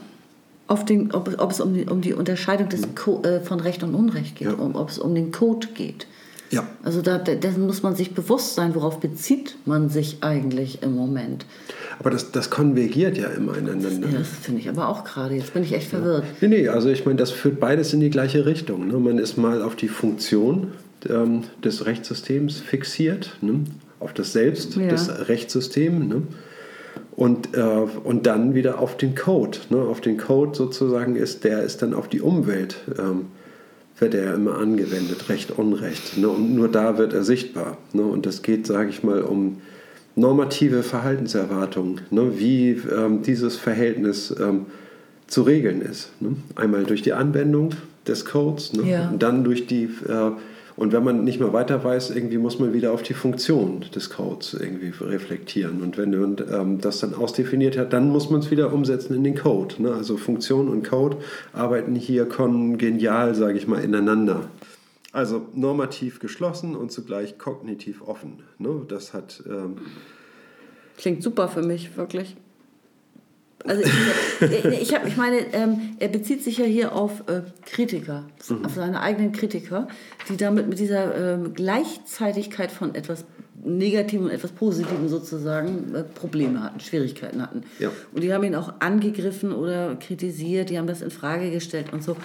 [0.68, 3.84] auf den, ob, ob es um die, um die Unterscheidung des Co äh, von Recht
[3.84, 4.54] und Unrecht geht, ja.
[4.54, 6.08] um, ob es um den Code geht.
[6.52, 6.68] Ja.
[6.84, 11.46] Also da, dessen muss man sich bewusst sein, worauf bezieht man sich eigentlich im Moment.
[11.98, 14.10] Aber das, das konvergiert ja immer ineinander.
[14.10, 15.36] Ja, das finde ich aber auch gerade.
[15.36, 16.26] Jetzt bin ich echt verwirrt.
[16.42, 18.88] Nee, nee, also ich meine, das führt beides in die gleiche Richtung.
[18.88, 18.98] Ne?
[18.98, 20.74] Man ist mal auf die Funktion
[21.10, 23.64] ähm, des Rechtssystems fixiert, ne?
[24.00, 24.88] auf das Selbst ja.
[24.88, 26.06] des Rechtssystems.
[26.06, 26.24] Ne?
[27.16, 29.58] Und, äh, und dann wieder auf den Code.
[29.70, 29.78] Ne?
[29.78, 33.28] Auf den Code sozusagen ist, der ist dann auf die Umwelt ähm,
[34.02, 36.18] wird er ja immer angewendet, Recht, Unrecht.
[36.18, 36.28] Ne?
[36.28, 37.78] Und nur da wird er sichtbar.
[37.94, 38.02] Ne?
[38.02, 39.62] Und es geht, sage ich mal, um
[40.16, 42.40] normative Verhaltenserwartungen, ne?
[42.40, 44.66] wie ähm, dieses Verhältnis ähm,
[45.28, 46.12] zu regeln ist.
[46.20, 46.36] Ne?
[46.56, 47.76] Einmal durch die Anwendung
[48.08, 48.90] des Codes ne?
[48.90, 49.10] ja.
[49.10, 50.32] und dann durch die äh,
[50.82, 54.10] und wenn man nicht mehr weiter weiß, irgendwie muss man wieder auf die Funktion des
[54.10, 55.84] Codes irgendwie reflektieren.
[55.84, 59.24] Und wenn man ähm, das dann ausdefiniert hat, dann muss man es wieder umsetzen in
[59.24, 59.80] den Code.
[59.80, 59.94] Ne?
[59.94, 61.18] Also Funktion und Code
[61.54, 64.50] arbeiten hier kongenial, sage ich mal, ineinander.
[65.12, 68.42] Also normativ geschlossen und zugleich kognitiv offen.
[68.58, 68.82] Ne?
[68.88, 69.44] Das hat.
[69.48, 69.76] Ähm
[70.98, 72.36] Klingt super für mich, wirklich.
[73.66, 78.26] Also ich, ich, hab, ich meine, ähm, er bezieht sich ja hier auf äh, Kritiker,
[78.50, 78.66] mhm.
[78.66, 79.88] auf seine eigenen Kritiker,
[80.30, 83.26] die damit mit dieser ähm, Gleichzeitigkeit von etwas
[83.64, 87.64] Negativem und etwas Positivem sozusagen äh, Probleme hatten, Schwierigkeiten hatten.
[87.80, 87.92] Ja.
[88.14, 92.04] Und die haben ihn auch angegriffen oder kritisiert, die haben das in Frage gestellt und
[92.04, 92.16] so.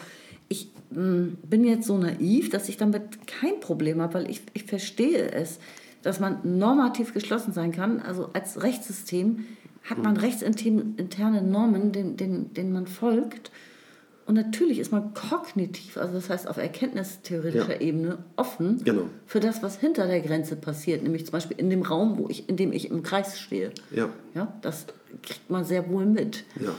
[0.48, 4.42] Ich mh, mm, bin jetzt so naiv, dass ich damit kein Problem habe, weil ich,
[4.54, 5.58] ich verstehe es,
[6.02, 9.44] dass man normativ geschlossen sein kann, also als Rechtssystem
[9.88, 13.50] hat man rechtsinterne Normen, denen, denen, denen man folgt.
[14.26, 17.80] Und natürlich ist man kognitiv, also das heißt auf erkenntnistheoretischer ja.
[17.80, 19.02] Ebene, offen genau.
[19.24, 22.48] für das, was hinter der Grenze passiert, nämlich zum Beispiel in dem Raum, wo ich,
[22.48, 23.70] in dem ich im Kreis stehe.
[23.92, 24.08] Ja.
[24.34, 24.86] Ja, das
[25.22, 26.42] kriegt man sehr wohl mit.
[26.60, 26.74] Ja.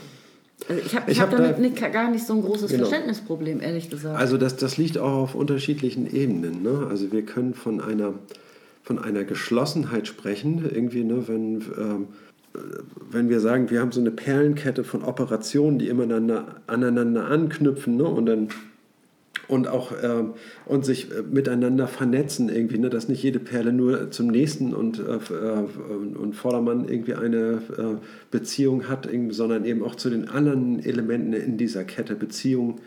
[0.68, 2.84] Also ich habe hab damit da, nicht, gar nicht so ein großes genau.
[2.84, 4.18] Verständnisproblem, ehrlich gesagt.
[4.18, 6.62] Also das, das liegt auch auf unterschiedlichen Ebenen.
[6.62, 6.86] Ne?
[6.90, 8.12] Also wir können von einer,
[8.82, 11.62] von einer Geschlossenheit sprechen, irgendwie, ne, wenn...
[11.78, 12.08] Ähm,
[13.10, 16.04] wenn wir sagen, wir haben so eine Perlenkette von Operationen, die immer
[16.66, 18.48] aneinander anknüpfen ne, und dann
[19.48, 20.24] und auch äh,
[20.66, 24.98] und sich äh, miteinander vernetzen irgendwie, ne, dass nicht jede Perle nur zum nächsten und,
[24.98, 27.96] äh, äh und Vordermann irgendwie eine äh,
[28.30, 32.80] Beziehung hat, sondern eben auch zu den anderen Elementen in dieser Kette Beziehung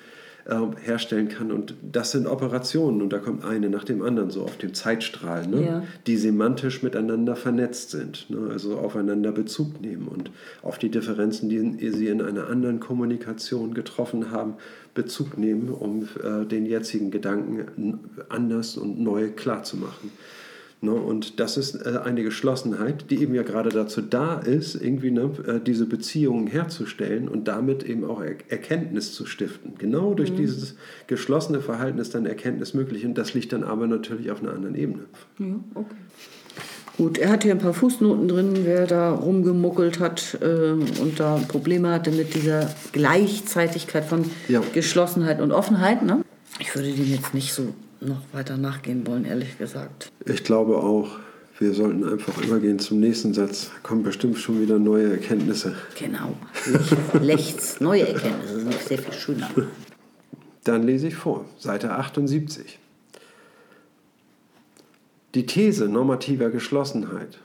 [0.46, 1.52] äh, herstellen kann.
[1.52, 5.48] Und das sind Operationen und da kommt eine nach dem anderen so auf dem Zeitstrahl,
[5.48, 5.66] ne?
[5.66, 5.84] Ja.
[6.08, 8.50] die semantisch miteinander vernetzt sind, ne?
[8.52, 10.32] also aufeinander Bezug nehmen und
[10.62, 14.56] auf die Differenzen, die sie in einer anderen Kommunikation getroffen haben,
[14.94, 20.12] Bezug nehmen, um äh, den jetzigen Gedanken anders und neu klarzumachen.
[20.84, 20.94] Ne?
[20.94, 25.30] Und das ist äh, eine Geschlossenheit, die eben ja gerade dazu da ist, irgendwie ne,
[25.46, 29.74] äh, diese Beziehungen herzustellen und damit eben auch er Erkenntnis zu stiften.
[29.78, 30.38] Genau durch mhm.
[30.38, 30.76] dieses
[31.06, 34.74] geschlossene Verhalten ist dann Erkenntnis möglich und das liegt dann aber natürlich auf einer anderen
[34.74, 35.04] Ebene.
[35.38, 35.96] Ja, okay.
[36.98, 41.40] Gut, er hat hier ein paar Fußnoten drin, wer da rumgemuckelt hat äh, und da
[41.48, 44.62] Probleme hatte mit dieser Gleichzeitigkeit von ja.
[44.74, 46.04] Geschlossenheit und Offenheit.
[46.04, 46.24] Ne?
[46.60, 50.12] Ich würde dem jetzt nicht so noch weiter nachgehen wollen, ehrlich gesagt.
[50.26, 51.20] Ich glaube auch.
[51.60, 53.70] Wir sollten einfach übergehen zum nächsten Satz.
[53.70, 55.76] Da kommen bestimmt schon wieder neue Erkenntnisse.
[55.99, 56.36] Genau.
[57.22, 59.47] Lechts, neue Erkenntnisse sind sehr viel schöner.
[60.64, 62.80] Dann lese ich vor, Seite 78.
[65.36, 67.38] Die These normativer Geschlossenheit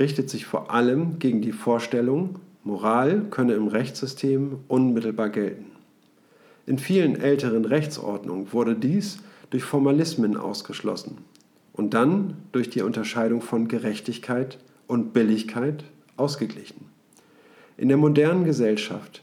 [0.00, 5.66] richtet sich vor allem gegen die Vorstellung, Moral könne im Rechtssystem unmittelbar gelten.
[6.66, 9.18] In vielen älteren Rechtsordnungen wurde dies
[9.52, 11.18] durch Formalismen ausgeschlossen
[11.74, 15.84] und dann durch die Unterscheidung von Gerechtigkeit und Billigkeit
[16.16, 16.86] ausgeglichen.
[17.76, 19.22] In der modernen Gesellschaft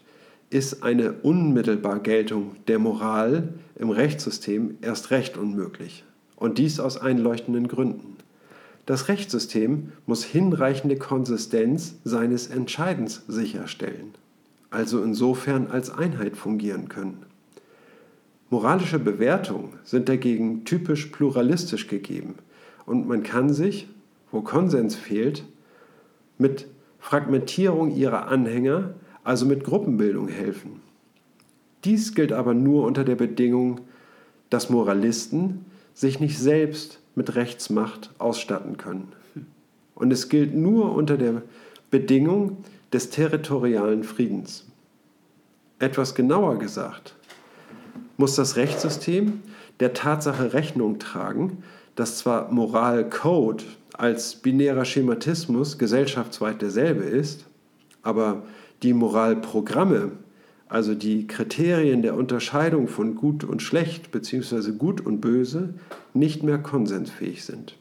[0.51, 6.03] ist eine unmittelbar Geltung der Moral im Rechtssystem erst recht unmöglich.
[6.35, 8.17] Und dies aus einleuchtenden Gründen.
[8.85, 14.13] Das Rechtssystem muss hinreichende Konsistenz seines Entscheidens sicherstellen,
[14.69, 17.25] also insofern als Einheit fungieren können.
[18.51, 22.35] Moralische Bewertungen sind dagegen typisch pluralistisch gegeben
[22.85, 23.87] und man kann sich,
[24.31, 25.43] wo Konsens fehlt,
[26.39, 26.67] mit
[26.99, 30.81] Fragmentierung ihrer Anhänger, also mit Gruppenbildung helfen.
[31.83, 33.81] Dies gilt aber nur unter der Bedingung,
[34.49, 39.11] dass Moralisten sich nicht selbst mit Rechtsmacht ausstatten können.
[39.93, 41.43] Und es gilt nur unter der
[41.91, 42.57] Bedingung
[42.91, 44.65] des territorialen Friedens.
[45.77, 47.15] Etwas genauer gesagt,
[48.19, 49.39] muss das Rechtssystem
[49.79, 51.63] der Tatsache Rechnung tragen,
[51.95, 53.63] dass zwar Moralcode
[53.93, 57.45] als binärer Schematismus gesellschaftsweit derselbe ist,
[58.03, 58.43] aber
[58.83, 60.11] die Moralprogramme,
[60.67, 64.71] also die Kriterien der Unterscheidung von gut und schlecht bzw.
[64.73, 65.73] gut und böse,
[66.13, 67.77] nicht mehr konsensfähig sind.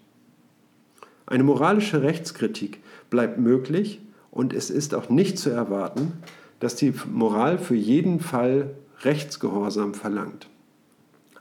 [1.27, 2.79] Eine moralische Rechtskritik
[3.11, 6.13] bleibt möglich und es ist auch nicht zu erwarten,
[6.61, 8.71] dass die Moral für jeden Fall
[9.03, 10.49] Rechtsgehorsam verlangt.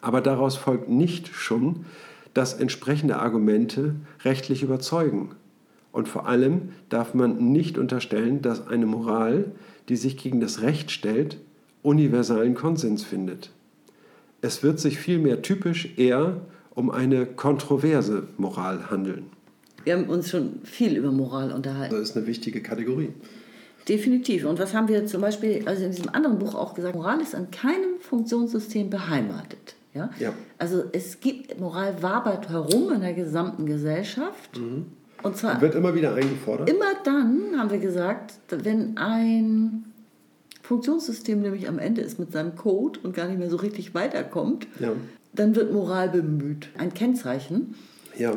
[0.01, 1.85] Aber daraus folgt nicht schon,
[2.33, 5.31] dass entsprechende Argumente rechtlich überzeugen.
[5.91, 9.51] Und vor allem darf man nicht unterstellen, dass eine Moral,
[9.89, 11.39] die sich gegen das Recht stellt,
[11.81, 13.51] universalen Konsens findet.
[14.41, 16.41] Es wird sich vielmehr typisch eher
[16.75, 19.31] um eine kontroverse Moral handeln.
[19.83, 21.95] Wir haben uns schon viel über Moral unterhalten.
[21.95, 23.09] Das ist eine wichtige Kategorie.
[23.87, 24.45] Definitiv.
[24.45, 27.35] Und was haben wir zum Beispiel, also in diesem anderen Buch auch gesagt, Moral ist
[27.35, 29.75] an keinem Funktionssystem beheimatet.
[29.93, 30.09] Ja?
[30.19, 30.33] ja.
[30.57, 34.57] Also es gibt, Moral wabert herum in der gesamten Gesellschaft.
[34.57, 34.87] Mhm.
[35.23, 36.69] Und zwar wird immer wieder eingefordert.
[36.69, 39.85] Immer dann, haben wir gesagt, wenn ein
[40.61, 44.67] Funktionssystem nämlich am Ende ist mit seinem Code und gar nicht mehr so richtig weiterkommt,
[44.79, 44.91] ja.
[45.33, 46.69] dann wird Moral bemüht.
[46.77, 47.75] Ein Kennzeichen.
[48.17, 48.33] Ja.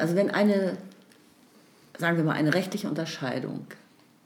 [0.00, 0.78] Also wenn eine,
[1.98, 3.66] sagen wir mal, eine rechtliche Unterscheidung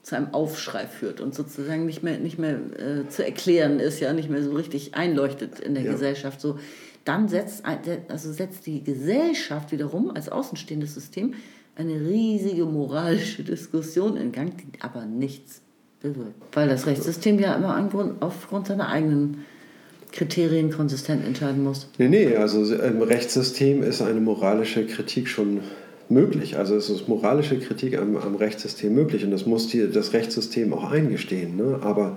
[0.08, 4.12] zu einem Aufschrei führt und sozusagen nicht mehr, nicht mehr äh, zu erklären ist, ja,
[4.12, 5.92] nicht mehr so richtig einleuchtet in der ja.
[5.92, 6.58] Gesellschaft, so,
[7.04, 7.62] dann setzt,
[8.08, 11.34] also setzt die Gesellschaft wiederum als außenstehendes System
[11.76, 15.60] eine riesige moralische Diskussion in Gang, die aber nichts
[16.00, 16.34] bewirkt.
[16.52, 19.44] Weil das Rechtssystem ja immer aufgrund seiner eigenen
[20.12, 21.88] Kriterien konsistent entscheiden muss.
[21.98, 25.60] Nee, nee, also im Rechtssystem ist eine moralische Kritik schon
[26.08, 26.56] möglich.
[26.56, 30.72] Also es ist moralische Kritik am, am Rechtssystem möglich und das muss die, das Rechtssystem
[30.72, 31.56] auch eingestehen.
[31.56, 31.78] Ne?
[31.82, 32.16] Aber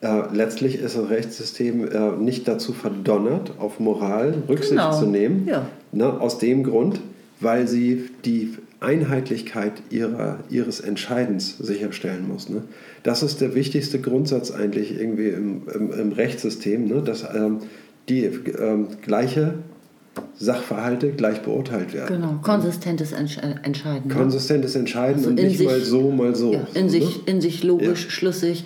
[0.00, 4.98] äh, letztlich ist das Rechtssystem äh, nicht dazu verdonnert, auf Moral Rücksicht genau.
[4.98, 5.46] zu nehmen.
[5.48, 5.68] Ja.
[5.92, 6.20] Ne?
[6.20, 7.00] Aus dem Grund,
[7.40, 12.48] weil sie die Einheitlichkeit ihrer, ihres Entscheidens sicherstellen muss.
[12.48, 12.62] Ne?
[13.02, 17.02] Das ist der wichtigste Grundsatz eigentlich irgendwie im, im, im Rechtssystem, ne?
[17.02, 17.58] dass ähm,
[18.08, 19.54] die ähm, gleiche
[20.38, 22.20] Sachverhalte gleich beurteilt werden.
[22.20, 24.08] Genau, konsistentes Entscheiden.
[24.08, 26.52] Konsistentes Entscheiden also und nicht sich, mal so, mal so.
[26.52, 28.10] Ja, in, sich, in sich logisch, ja.
[28.10, 28.64] schlüssig.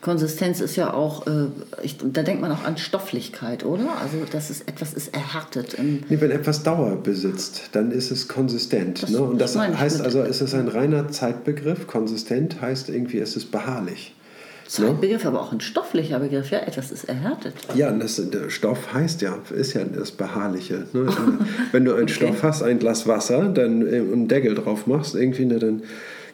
[0.00, 1.46] Konsistenz ist ja auch, äh,
[1.84, 3.98] ich, da denkt man auch an Stofflichkeit, oder?
[4.00, 5.76] Also, dass es etwas ist erhärtet.
[5.78, 9.04] Nee, wenn etwas Dauer besitzt, dann ist es konsistent.
[9.04, 9.22] Das, ne?
[9.22, 11.86] Und das, das heißt also, es ist ein reiner Zeitbegriff.
[11.86, 14.12] Konsistent heißt irgendwie, es ist beharrlich.
[14.72, 16.50] Zeitbegriff, aber auch ein stofflicher Begriff.
[16.50, 17.54] Ja, etwas ist erhärtet.
[17.74, 20.86] Ja, das, der Stoff heißt ja, ist ja das Beharrliche.
[20.92, 21.08] Ne?
[21.72, 22.12] Wenn du einen okay.
[22.12, 25.82] Stoff hast, ein Glas Wasser, dann äh, einen Deckel drauf machst, irgendwie, ne, dann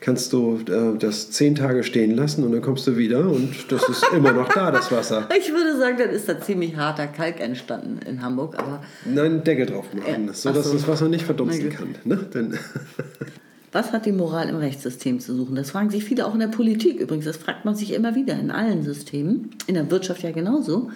[0.00, 3.88] kannst du äh, das zehn Tage stehen lassen und dann kommst du wieder und das
[3.88, 5.28] ist immer noch da, das Wasser.
[5.36, 8.82] Ich würde sagen, dann ist da ziemlich harter Kalk entstanden in Hamburg, aber...
[9.04, 10.32] Nein, Deckel drauf machen, ja.
[10.32, 10.74] sodass so.
[10.74, 11.94] das Wasser nicht verdunsten kann.
[12.04, 12.16] Ne?
[12.32, 12.56] Denn
[13.72, 15.54] Was hat die Moral im Rechtssystem zu suchen?
[15.54, 17.26] Das fragen sich viele auch in der Politik übrigens.
[17.26, 20.90] Das fragt man sich immer wieder in allen Systemen, in der Wirtschaft ja genauso.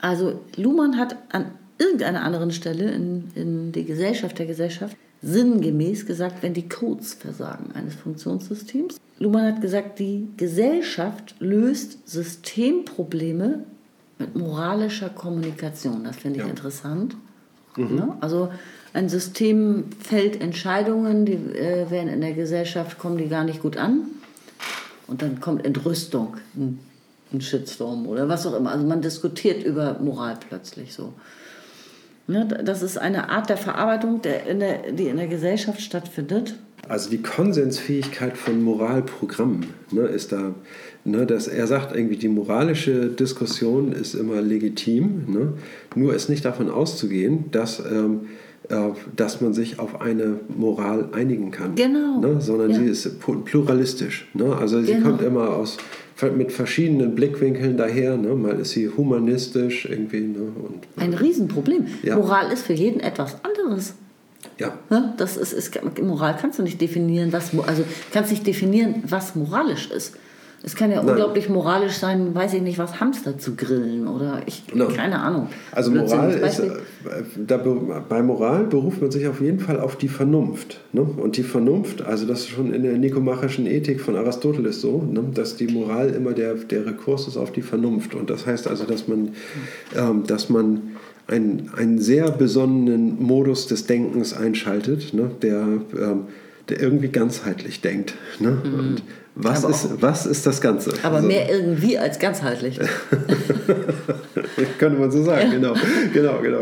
[0.00, 6.42] Also Luhmann hat an irgendeiner anderen Stelle in, in die Gesellschaft der Gesellschaft sinngemäß gesagt,
[6.42, 9.00] wenn die Codes versagen eines Funktionssystems.
[9.18, 13.64] Luhmann hat gesagt, die Gesellschaft löst Systemprobleme
[14.18, 16.04] mit moralischer Kommunikation.
[16.04, 16.50] Das finde ich ja.
[16.50, 17.16] interessant.
[17.76, 17.98] Mhm.
[17.98, 18.50] Ja, also
[18.98, 23.76] ein System fällt Entscheidungen, die äh, werden in der Gesellschaft, kommen die gar nicht gut
[23.76, 24.00] an.
[25.06, 26.80] Und dann kommt Entrüstung, ein,
[27.32, 28.72] ein Shitstorm oder was auch immer.
[28.72, 31.12] Also man diskutiert über Moral plötzlich so.
[32.26, 36.56] Ja, das ist eine Art der Verarbeitung, der in der, die in der Gesellschaft stattfindet.
[36.88, 40.54] Also die Konsensfähigkeit von Moralprogrammen ne, ist da,
[41.04, 45.52] ne, dass er sagt irgendwie, die moralische Diskussion ist immer legitim, ne,
[45.94, 48.47] nur ist nicht davon auszugehen, dass ähm, äh,
[49.16, 51.74] dass man sich auf eine Moral einigen kann.
[51.74, 52.20] Genau.
[52.20, 52.40] Ne?
[52.40, 52.78] Sondern ja.
[52.78, 54.28] sie ist pluralistisch.
[54.34, 54.54] Ne?
[54.56, 55.08] Also sie genau.
[55.08, 55.78] kommt immer aus,
[56.36, 58.16] mit verschiedenen Blickwinkeln daher.
[58.16, 58.34] Ne?
[58.34, 60.20] Mal ist sie humanistisch irgendwie.
[60.20, 60.40] Ne?
[60.40, 61.86] Und, Ein Riesenproblem.
[62.02, 62.16] Ja.
[62.16, 63.94] Moral ist für jeden etwas anderes.
[64.58, 64.78] Ja.
[64.90, 65.14] Ne?
[65.16, 69.90] Das ist, ist, Moral kannst du nicht definieren, was, also kannst nicht definieren, was moralisch
[69.90, 70.14] ist.
[70.62, 71.10] Es kann ja Nein.
[71.10, 74.88] unglaublich moralisch sein, weiß ich nicht, was Hamster zu grillen oder ich, Nein.
[74.88, 75.48] keine Ahnung.
[75.70, 76.70] Also Moral ist, äh,
[77.46, 77.58] da,
[78.08, 80.80] bei Moral beruft man sich auf jeden Fall auf die Vernunft.
[80.92, 81.02] Ne?
[81.02, 85.26] Und die Vernunft, also das ist schon in der nikomachischen Ethik von Aristoteles so, ne?
[85.32, 88.16] dass die Moral immer der, der Rekurs ist auf die Vernunft.
[88.16, 89.34] Und das heißt also, dass man,
[89.96, 90.96] ähm, dass man
[91.28, 95.30] einen, einen sehr besonnenen Modus des Denkens einschaltet, ne?
[95.40, 95.60] der,
[95.96, 96.24] ähm,
[96.68, 98.14] der irgendwie ganzheitlich denkt.
[98.40, 98.58] Ne?
[98.64, 98.78] Mhm.
[98.78, 99.02] Und
[99.40, 100.92] was, ist, was ist das Ganze?
[101.02, 102.80] Aber also, mehr irgendwie als ganzheitlich.
[104.78, 105.74] Könnte man so sagen, genau.
[106.12, 106.58] genau, genau.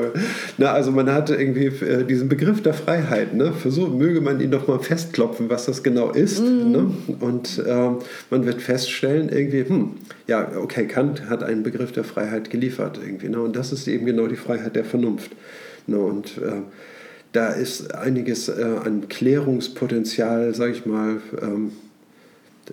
[0.58, 3.32] Na, also man hat irgendwie äh, diesen Begriff der Freiheit.
[3.34, 3.52] Ne?
[3.52, 6.40] Versuch, möge man ihn doch mal festklopfen, was das genau ist.
[6.40, 6.70] Mhm.
[6.70, 6.90] Ne?
[7.20, 7.90] Und äh,
[8.30, 9.92] man wird feststellen, irgendwie, hm,
[10.26, 13.00] ja, okay, Kant hat einen Begriff der Freiheit geliefert.
[13.02, 13.40] Irgendwie, ne?
[13.40, 15.30] Und das ist eben genau die Freiheit der Vernunft.
[15.86, 15.98] Ne?
[15.98, 16.60] Und äh,
[17.32, 21.72] da ist einiges äh, an Klärungspotenzial, sage ich mal, ähm,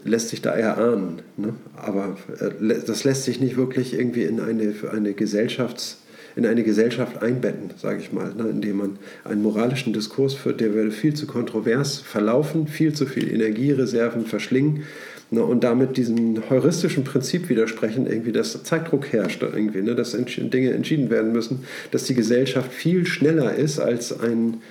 [0.04, 1.22] lässt sich da eher ahnen.
[1.38, 1.54] Ne?
[1.76, 5.98] Aber äh, das lässt sich nicht wirklich irgendwie in eine, eine Gesellschafts-
[6.36, 10.74] in eine Gesellschaft einbetten, sage ich mal, ne, indem man einen moralischen Diskurs führt, der
[10.74, 14.84] würde viel zu kontrovers verlaufen, viel zu viel Energiereserven verschlingen
[15.30, 20.72] ne, und damit diesem heuristischen Prinzip widersprechen, irgendwie, dass Zeitdruck herrscht, irgendwie, ne, dass Dinge
[20.72, 24.62] entschieden werden müssen, dass die Gesellschaft viel schneller ist als ein,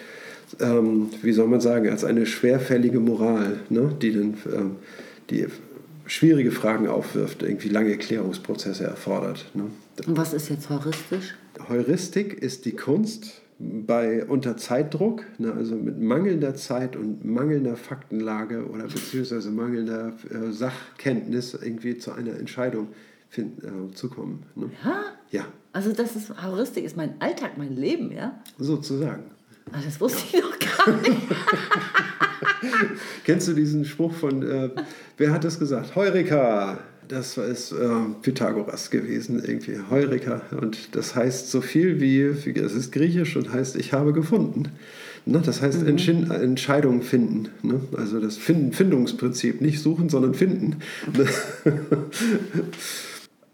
[0.60, 4.76] ähm, wie soll man sagen, als eine schwerfällige Moral, ne, die dann ähm,
[5.30, 5.46] die
[6.06, 9.46] schwierige Fragen aufwirft, irgendwie lange Klärungsprozesse erfordert.
[9.54, 9.70] Ne?
[10.06, 11.34] Und was ist jetzt heuristisch?
[11.68, 18.66] Heuristik ist die Kunst, bei unter Zeitdruck, ne, also mit mangelnder Zeit und mangelnder Faktenlage
[18.68, 22.88] oder beziehungsweise mangelnder äh, Sachkenntnis irgendwie zu einer Entscheidung
[23.28, 24.44] find, äh, zu kommen.
[24.54, 24.70] Ne?
[24.84, 25.02] Ja?
[25.30, 25.44] Ja.
[25.72, 28.40] Also das ist Heuristik ist mein Alltag, mein Leben, ja?
[28.58, 29.24] Sozusagen.
[29.70, 31.16] Ah, das wusste ich doch gar nicht.
[33.24, 34.70] Kennst du diesen Spruch von, äh,
[35.16, 35.94] wer hat das gesagt?
[35.94, 36.78] Heureka!
[37.08, 37.88] Das ist äh,
[38.22, 40.42] Pythagoras gewesen, irgendwie Heureka.
[40.52, 44.70] Und das heißt so viel wie, es ist griechisch und heißt, ich habe gefunden.
[45.26, 45.42] Ne?
[45.44, 45.88] Das heißt, mhm.
[46.30, 47.50] Entscheidungen finden.
[47.62, 47.80] Ne?
[47.96, 49.60] Also das Finden, Findungsprinzip.
[49.60, 50.76] Nicht suchen, sondern finden.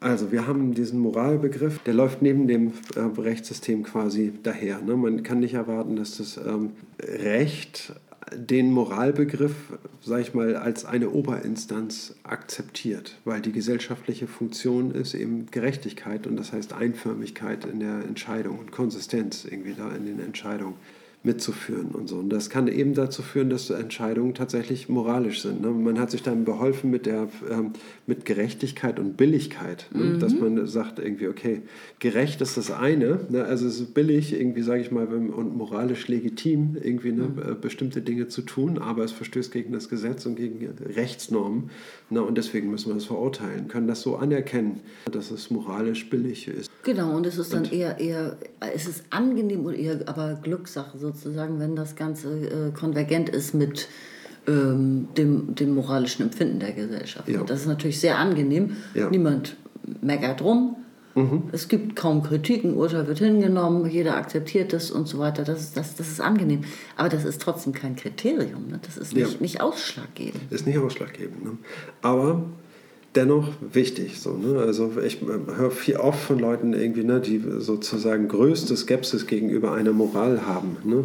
[0.01, 4.81] Also wir haben diesen Moralbegriff, der läuft neben dem äh, Rechtssystem quasi daher.
[4.81, 4.97] Ne?
[4.97, 6.71] Man kann nicht erwarten, dass das ähm,
[7.01, 7.93] Recht
[8.35, 9.55] den Moralbegriff,
[10.03, 16.37] sage ich mal, als eine Oberinstanz akzeptiert, weil die gesellschaftliche Funktion ist eben Gerechtigkeit und
[16.37, 20.75] das heißt Einförmigkeit in der Entscheidung und Konsistenz irgendwie da in den Entscheidungen
[21.25, 22.17] mitzuführen und so.
[22.17, 25.61] Und das kann eben dazu führen, dass Entscheidungen tatsächlich moralisch sind.
[25.61, 25.69] Ne?
[25.69, 27.73] Man hat sich dann beholfen mit, der, ähm,
[28.07, 30.05] mit Gerechtigkeit und Billigkeit, ne?
[30.05, 30.21] mhm.
[30.21, 31.63] dass man sagt irgendwie, okay,
[31.99, 33.45] gerecht ist das eine, ne?
[33.45, 37.25] also es ist billig irgendwie, sage ich mal, und moralisch legitim irgendwie ne?
[37.35, 37.53] mhm.
[37.53, 41.71] Äh, bestimmte Dinge zu tun, aber es verstößt gegen das Gesetz und gegen Rechtsnormen
[42.11, 42.23] ne?
[42.23, 46.71] und deswegen müssen wir es verurteilen, können das so anerkennen, dass es moralisch billig ist.
[46.85, 48.37] Genau, und es ist dann und, eher, eher,
[48.73, 53.55] es ist angenehm und eher aber Glückssache so sozusagen, wenn das Ganze äh, konvergent ist
[53.55, 53.89] mit
[54.47, 57.29] ähm, dem, dem moralischen Empfinden der Gesellschaft.
[57.29, 57.43] Ja.
[57.45, 58.77] Das ist natürlich sehr angenehm.
[58.95, 59.11] Ja.
[59.11, 59.57] Niemand
[60.01, 60.77] meckert rum.
[61.15, 61.45] Mhm.
[61.53, 65.43] Es gibt kaum Kritik, ein Urteil wird hingenommen, jeder akzeptiert es und so weiter.
[65.43, 66.63] Das ist, das, das ist angenehm.
[66.97, 68.69] Aber das ist trotzdem kein Kriterium.
[68.69, 68.79] Ne?
[68.83, 69.41] Das ist nicht, ja.
[69.41, 70.51] nicht ausschlaggebend.
[70.51, 71.45] Ist nicht ausschlaggebend.
[71.45, 71.59] Ne?
[72.03, 72.45] Aber
[73.19, 74.21] dennoch wichtig.
[74.21, 74.61] So, ne?
[74.61, 79.93] Also ich höre viel oft von Leuten irgendwie, ne, die sozusagen größte Skepsis gegenüber einer
[79.93, 80.77] Moral haben.
[80.85, 81.05] Ne?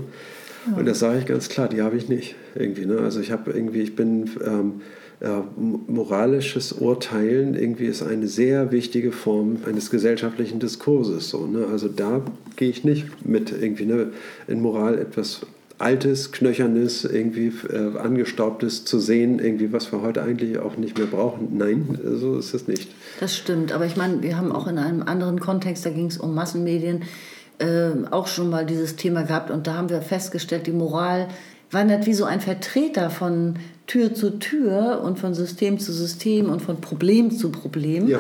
[0.70, 0.78] Ja.
[0.78, 2.36] Und das sage ich ganz klar, die habe ich nicht.
[2.56, 3.00] Irgendwie, ne?
[3.00, 4.82] Also ich habe irgendwie, ich bin ähm,
[5.20, 11.30] äh, moralisches Urteilen irgendwie ist eine sehr wichtige Form eines gesellschaftlichen Diskurses.
[11.30, 11.66] So, ne?
[11.72, 12.22] Also da
[12.56, 14.12] gehe ich nicht mit irgendwie ne,
[14.48, 15.42] in Moral etwas
[15.84, 21.08] altes, knöchernes, irgendwie äh, angestaubtes zu sehen, irgendwie was wir heute eigentlich auch nicht mehr
[21.08, 21.58] brauchen.
[21.58, 22.90] Nein, so ist es nicht.
[23.20, 26.18] Das stimmt, aber ich meine, wir haben auch in einem anderen Kontext, da ging es
[26.18, 27.04] um Massenmedien,
[27.60, 31.28] äh, auch schon mal dieses Thema gehabt und da haben wir festgestellt, die Moral
[31.70, 33.56] wandert wie so ein Vertreter von
[33.88, 38.08] Tür zu Tür und von System zu System und von Problem zu Problem.
[38.08, 38.20] Ja.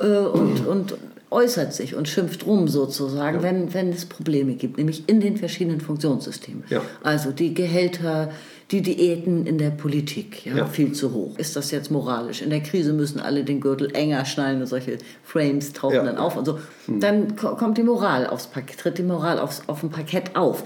[0.00, 0.96] Äh, und, und
[1.34, 3.42] äußert sich und schimpft rum sozusagen, ja.
[3.42, 6.64] wenn, wenn es Probleme gibt, nämlich in den verschiedenen Funktionssystemen.
[6.70, 6.80] Ja.
[7.02, 8.30] Also die Gehälter,
[8.70, 11.36] die Diäten in der Politik, ja, ja, viel zu hoch.
[11.36, 12.40] Ist das jetzt moralisch?
[12.40, 16.04] In der Krise müssen alle den Gürtel enger schnallen und solche Frames tauchen ja.
[16.04, 16.58] dann auf und so.
[16.86, 17.00] Hm.
[17.00, 20.62] Dann kommt die Moral aufs Parkett, tritt die Moral aufs, auf dem Parkett auf.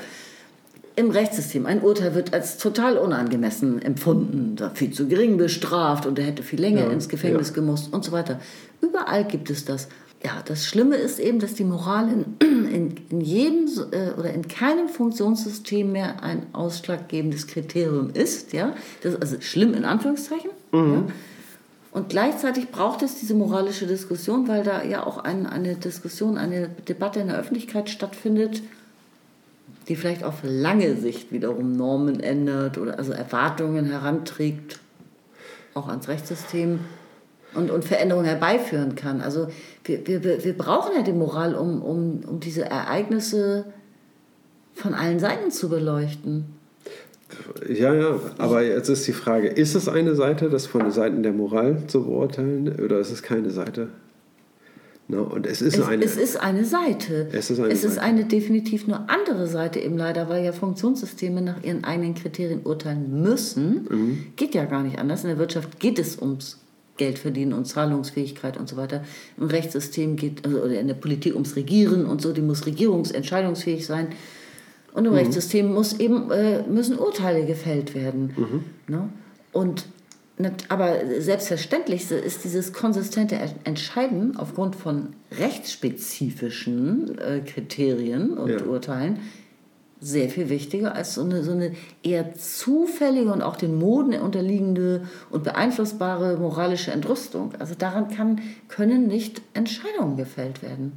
[0.97, 6.27] Im Rechtssystem, ein Urteil wird als total unangemessen empfunden, viel zu gering bestraft und er
[6.27, 8.41] hätte viel länger ins Gefängnis gemusst und so weiter.
[8.81, 9.89] Überall gibt es das.
[10.25, 12.37] Ja, das Schlimme ist eben, dass die Moral in,
[12.73, 18.53] in, in jedem äh, oder in keinem Funktionssystem mehr ein ausschlaggebendes Kriterium ist.
[18.53, 18.75] Ja?
[19.03, 20.51] Das ist also schlimm in Anführungszeichen.
[20.73, 20.93] Mhm.
[20.93, 21.05] Ja?
[21.93, 26.69] Und gleichzeitig braucht es diese moralische Diskussion, weil da ja auch ein, eine Diskussion, eine
[26.69, 28.63] Debatte in der Öffentlichkeit stattfindet,
[29.89, 34.81] die vielleicht auf lange Sicht wiederum Normen ändert oder also Erwartungen heranträgt,
[35.75, 36.81] auch ans Rechtssystem
[37.55, 39.23] und, und Veränderungen herbeiführen kann.
[39.23, 39.49] Also
[39.89, 43.65] wir, wir, wir brauchen ja die Moral, um, um, um diese Ereignisse
[44.75, 46.47] von allen Seiten zu beleuchten.
[47.69, 51.23] Ja, ja, aber jetzt ist die Frage, ist es eine Seite, das von den Seiten
[51.23, 53.89] der Moral zu beurteilen, oder ist es keine Seite?
[55.09, 57.29] No, und es ist, es, eine, es ist eine Seite.
[57.33, 57.93] Es ist eine, es Seite.
[57.95, 62.61] ist eine definitiv nur andere Seite eben leider, weil ja Funktionssysteme nach ihren eigenen Kriterien
[62.65, 63.87] urteilen müssen.
[63.91, 64.25] Mhm.
[64.37, 65.23] Geht ja gar nicht anders.
[65.25, 66.59] In der Wirtschaft geht es ums
[66.99, 69.03] Geld verdienen und Zahlungsfähigkeit und so weiter.
[69.39, 73.87] Im Rechtssystem geht, also oder in der Politik ums Regieren und so, die muss regierungsentscheidungsfähig
[73.87, 74.09] sein.
[74.93, 75.19] Und im mhm.
[75.19, 78.35] Rechtssystem muss eben, äh, müssen Urteile gefällt werden.
[78.37, 78.65] Mhm.
[78.93, 79.09] Ne?
[79.53, 79.87] Und
[80.69, 88.63] aber selbstverständlich ist dieses konsistente Entscheiden aufgrund von rechtsspezifischen äh, Kriterien und ja.
[88.63, 89.19] Urteilen
[90.01, 91.73] sehr viel wichtiger als so eine, so eine
[92.03, 97.53] eher zufällige und auch den Moden unterliegende und beeinflussbare moralische Entrüstung.
[97.59, 100.93] Also daran kann, können nicht Entscheidungen gefällt werden.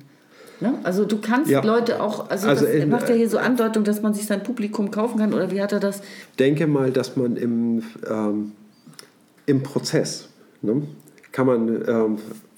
[0.59, 0.75] Ne?
[0.83, 1.63] Also du kannst ja.
[1.63, 4.43] Leute auch, also, also das in, macht ja hier so Andeutung, dass man sich sein
[4.43, 6.01] Publikum kaufen kann oder wie hat er das?
[6.37, 8.51] Denke mal, dass man im, ähm,
[9.47, 10.29] im Prozess
[10.61, 10.83] ne,
[11.31, 12.17] kann man ähm,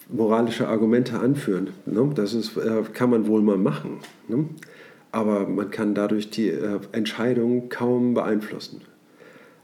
[0.09, 1.69] moralische Argumente anführen.
[1.85, 2.11] Ne?
[2.13, 3.99] Das ist, äh, kann man wohl mal machen.
[4.27, 4.49] Ne?
[5.13, 8.81] Aber man kann dadurch die äh, Entscheidung kaum beeinflussen.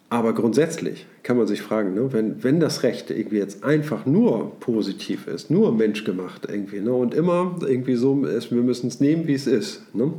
[0.07, 4.59] Aber grundsätzlich kann man sich fragen, ne, wenn, wenn das Recht irgendwie jetzt einfach nur
[4.59, 9.27] positiv ist, nur menschgemacht irgendwie ne, und immer irgendwie so ist, wir müssen es nehmen,
[9.27, 10.13] wie es ist, ne,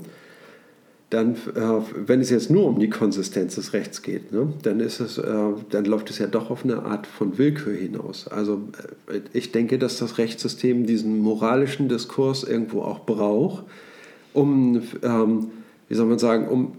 [1.10, 4.98] dann, äh, wenn es jetzt nur um die Konsistenz des Rechts geht, ne, dann, ist
[4.98, 5.34] es, äh,
[5.70, 8.26] dann läuft es ja doch auf eine Art von Willkür hinaus.
[8.26, 8.62] Also
[9.06, 13.64] äh, ich denke, dass das Rechtssystem diesen moralischen Diskurs irgendwo auch braucht,
[14.32, 15.50] um, ähm,
[15.88, 16.72] wie soll man sagen, um,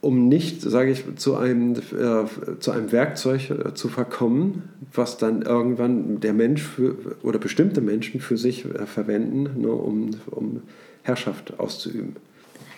[0.00, 2.24] um nicht, sage ich, zu einem, äh,
[2.60, 8.20] zu einem Werkzeug äh, zu verkommen, was dann irgendwann der Mensch für, oder bestimmte Menschen
[8.20, 10.62] für sich äh, verwenden, ne, um, um
[11.02, 12.16] Herrschaft auszuüben.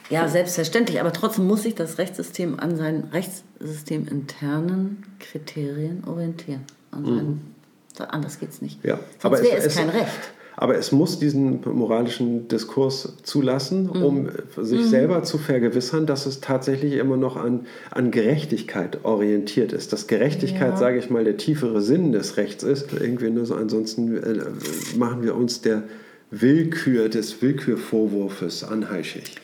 [0.08, 6.62] Ja, selbstverständlich, aber trotzdem muss sich das Rechtssystem an seinen rechtssysteminternen Kriterien orientieren.
[6.90, 7.40] An seinen, mhm.
[8.08, 8.82] Anders geht es nicht.
[8.84, 10.10] Ja, Sonst wäre es, es kein Recht.
[10.61, 14.02] Aber es muss diesen moralischen Diskurs zulassen, mhm.
[14.04, 14.88] um sich mhm.
[14.88, 19.94] selber zu vergewissern, dass es tatsächlich immer noch an, an Gerechtigkeit orientiert ist.
[19.94, 20.76] Dass Gerechtigkeit, ja.
[20.76, 22.92] sage ich mal, der tiefere Sinn des Rechts ist.
[22.92, 25.84] Irgendwie nur so, ansonsten äh, machen wir uns der
[26.30, 29.36] Willkür, des Willkürvorwurfs anheischig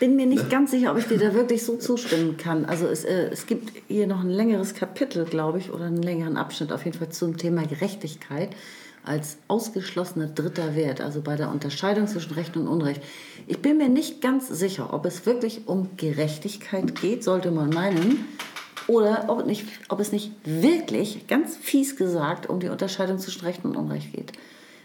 [0.00, 0.48] bin mir nicht ne?
[0.48, 2.66] ganz sicher, ob ich dir da wirklich so zustimmen kann.
[2.66, 6.36] Also es, äh, es gibt hier noch ein längeres Kapitel, glaube ich, oder einen längeren
[6.36, 8.50] Abschnitt auf jeden Fall zum Thema Gerechtigkeit
[9.04, 13.02] als ausgeschlossener dritter Wert, also bei der Unterscheidung zwischen Recht und Unrecht.
[13.46, 18.26] Ich bin mir nicht ganz sicher, ob es wirklich um Gerechtigkeit geht, sollte man meinen,
[18.88, 23.64] oder ob, nicht, ob es nicht wirklich, ganz fies gesagt, um die Unterscheidung zwischen Recht
[23.64, 24.32] und Unrecht geht.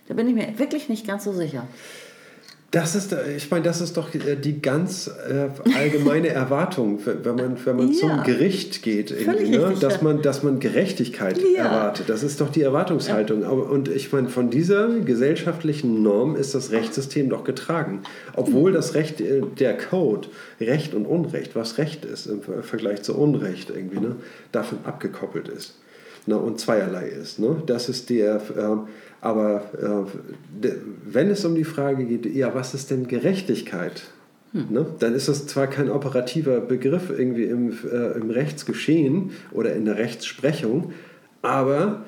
[0.07, 1.65] Da bin ich mir wirklich nicht ganz so sicher.
[2.73, 7.57] Das ist, ich meine, das ist doch äh, die ganz äh, allgemeine Erwartung, wenn man,
[7.63, 7.99] wenn man ja.
[7.99, 9.75] zum Gericht geht, ne?
[9.79, 11.65] dass, man, dass man Gerechtigkeit ja.
[11.65, 12.09] erwartet.
[12.09, 13.43] Das ist doch die Erwartungshaltung.
[13.43, 13.49] Ja.
[13.49, 18.01] Und ich meine, von dieser gesellschaftlichen Norm ist das Rechtssystem doch getragen.
[18.35, 23.15] Obwohl das Recht, äh, der Code, Recht und Unrecht, was Recht ist im Vergleich zu
[23.15, 24.15] Unrecht irgendwie, ne,
[24.51, 25.75] davon abgekoppelt ist
[26.25, 27.37] ne, und zweierlei ist.
[27.37, 27.61] Ne?
[27.67, 28.37] Das ist der.
[28.57, 28.77] Äh,
[29.23, 29.63] aber
[30.61, 30.69] äh,
[31.05, 34.03] wenn es um die Frage geht, ja, was ist denn Gerechtigkeit?
[34.51, 34.67] Hm.
[34.69, 34.85] Ne?
[34.99, 39.97] Dann ist das zwar kein operativer Begriff irgendwie im, äh, im Rechtsgeschehen oder in der
[39.97, 40.91] Rechtsprechung,
[41.41, 42.03] aber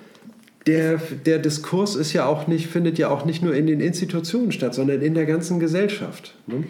[0.67, 4.51] der, der Diskurs ist ja auch nicht, findet ja auch nicht nur in den Institutionen
[4.51, 6.35] statt, sondern in der ganzen Gesellschaft.
[6.47, 6.65] Ne?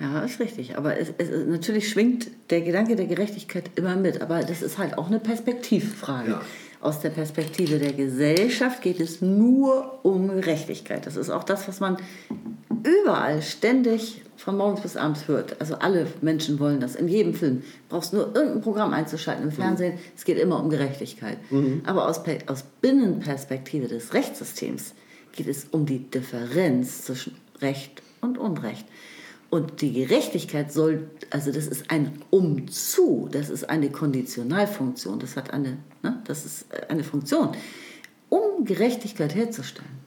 [0.00, 0.78] Ja, ist richtig.
[0.78, 4.22] Aber es, es, natürlich schwingt der Gedanke der Gerechtigkeit immer mit.
[4.22, 6.30] Aber das ist halt auch eine Perspektivfrage.
[6.30, 6.42] Ja
[6.84, 11.06] aus der Perspektive der Gesellschaft geht es nur um Gerechtigkeit.
[11.06, 11.96] Das ist auch das, was man
[12.84, 15.60] überall ständig von morgens bis abends hört.
[15.60, 16.96] Also alle Menschen wollen das.
[16.96, 19.54] In jedem Film brauchst du nur irgendein Programm einzuschalten im mhm.
[19.54, 19.94] Fernsehen.
[19.94, 20.00] Mhm.
[20.16, 21.38] Es geht immer um Gerechtigkeit.
[21.50, 21.82] Mhm.
[21.86, 24.94] Aber aus, aus Binnenperspektive des Rechtssystems
[25.32, 28.86] geht es um die Differenz zwischen Recht und Unrecht.
[29.54, 35.52] Und die Gerechtigkeit soll, also das ist ein Umzu, das ist eine Konditionalfunktion, das hat
[35.52, 37.50] eine, ne, das ist eine Funktion,
[38.30, 40.00] um Gerechtigkeit herzustellen.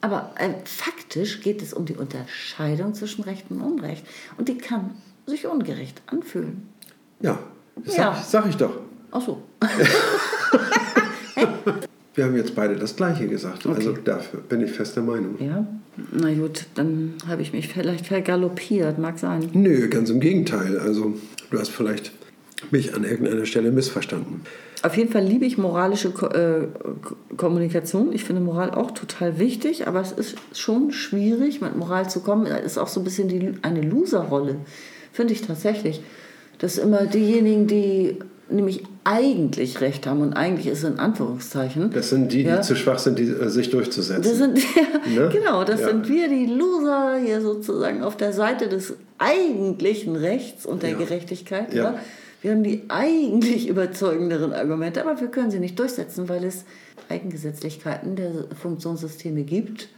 [0.00, 4.04] Aber äh, faktisch geht es um die Unterscheidung zwischen Recht und Unrecht.
[4.38, 6.68] Und die kann sich ungerecht anfühlen.
[7.20, 7.38] Ja,
[7.76, 8.16] das Ja.
[8.16, 8.80] Sag, sag ich doch.
[9.12, 9.40] Ach so.
[12.14, 13.66] Wir haben jetzt beide das Gleiche gesagt.
[13.66, 15.34] Also dafür bin ich fester Meinung.
[15.40, 15.66] Ja,
[16.12, 19.48] na gut, dann habe ich mich vielleicht vergaloppiert, mag sein.
[19.52, 20.78] Nö, ganz im Gegenteil.
[20.78, 21.14] Also
[21.50, 22.12] du hast vielleicht
[22.70, 24.42] mich an irgendeiner Stelle missverstanden.
[24.82, 26.68] Auf jeden Fall liebe ich moralische Ko äh,
[27.02, 28.12] Ko- Kommunikation.
[28.12, 32.44] Ich finde Moral auch total wichtig, aber es ist schon schwierig, mit Moral zu kommen.
[32.44, 34.56] Da ist auch so ein bisschen die, eine Loser-Rolle,
[35.12, 36.02] finde ich tatsächlich.
[36.58, 38.18] Dass immer diejenigen, die
[38.50, 41.90] nämlich eigentlich Recht haben und eigentlich ist es in Anführungszeichen.
[41.90, 42.62] Das sind die, die Ja.
[42.62, 44.22] zu schwach sind, die, äh, sich durchzusetzen.
[44.22, 44.54] Das sind,
[45.14, 45.28] Ne?
[45.32, 45.88] genau, das Ja.
[45.88, 50.98] sind wir, die Loser hier sozusagen auf der Seite des eigentlichen Rechts und der Ja.
[50.98, 51.74] Gerechtigkeit.
[51.74, 51.84] Ja.
[51.84, 51.98] Ja.
[52.42, 56.64] Wir haben die eigentlich überzeugenderen Argumente, aber wir können sie nicht durchsetzen, weil es
[57.08, 59.88] Eigengesetzlichkeiten der Funktionssysteme gibt.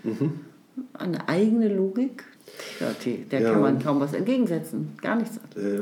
[0.95, 2.25] Eine eigene Logik,
[2.81, 3.53] ja, die, der Ja.
[3.53, 4.93] kann man kaum was entgegensetzen.
[5.03, 5.37] Gar nichts.
[5.57, 5.81] Äh,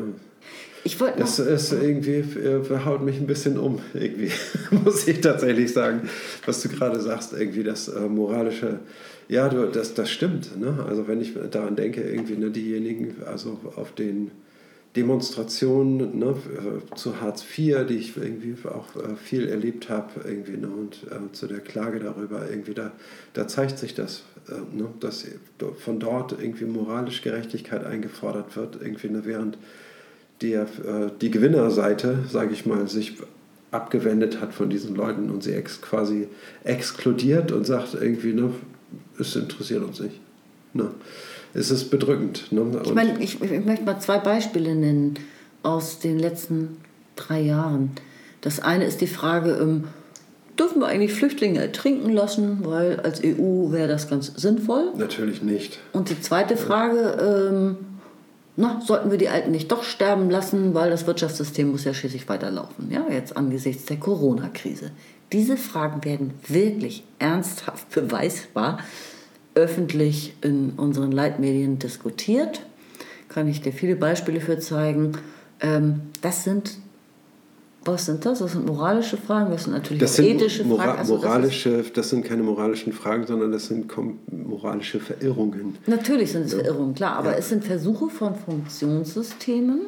[0.87, 4.31] Ich wollte Das ist irgendwie, äh, haut mich ein bisschen um, irgendwie,
[4.85, 6.09] muss ich tatsächlich sagen,
[6.45, 8.81] was du gerade sagst, irgendwie das äh, moralische,
[9.29, 10.59] ja, du, das, das stimmt.
[10.61, 10.85] Ne?
[10.87, 14.31] Also wenn ich daran denke, irgendwie ne, diejenigen, also auf den
[14.95, 20.59] Demonstrationen ne, äh, zu Hartz IV, die ich irgendwie auch äh, viel erlebt habe, irgendwie,
[20.59, 22.93] ne, und äh, zu der Klage darüber, irgendwie, da,
[23.33, 25.25] da zeigt sich das, äh, ne, dass
[25.79, 29.57] von dort irgendwie moralisch Gerechtigkeit eingefordert wird, irgendwie, ne, während
[30.45, 30.67] die, äh,
[31.21, 33.15] die Gewinnerseite, sage ich mal, sich
[33.71, 36.29] abgewendet hat von diesen Leuten und sie ex quasi
[36.63, 38.51] exkludiert und sagt irgendwie, ne,
[39.19, 40.21] es interessiert uns nicht.
[40.75, 40.91] Ne.
[41.55, 42.53] Es ist bedrückend.
[42.53, 42.81] Ne?
[42.85, 45.15] Ich meine, ich, ich möchte mal zwei Beispiele nennen
[45.63, 46.77] aus den letzten
[47.17, 47.93] drei Jahren.
[48.41, 49.85] Das eine ist die Frage, ähm,
[50.59, 54.93] dürfen wir eigentlich Flüchtlinge ertrinken lassen, weil als EU wäre das ganz sinnvoll.
[54.97, 55.79] Natürlich nicht.
[55.93, 57.77] Und die zweite Frage, ähm,
[58.57, 62.29] na, sollten wir die Alten nicht doch sterben lassen, weil das Wirtschaftssystem muss ja schließlich
[62.29, 64.93] weiterlaufen, ja, jetzt angesichts der Corona-Krise.
[65.33, 68.79] Diese Fragen werden wirklich ernsthaft beweisbar
[69.55, 72.61] öffentlich in unseren Leitmedien diskutiert.
[73.29, 75.13] Kann ich dir viele Beispiele für zeigen.
[75.61, 76.79] Ähm, das sind,
[77.85, 78.39] was sind das?
[78.39, 80.99] Das sind moralische Fragen, das sind natürlich Das sind ethische mora Fragen.
[80.99, 83.91] Also das moralische, das, sind keine moralischen Fragen, sondern das sind
[84.31, 85.77] moralische Verirrungen.
[85.87, 87.39] Natürlich sind es Verirrungen, klar, aber Ja.
[87.39, 89.81] es sind Versuche von Funktionssystemen,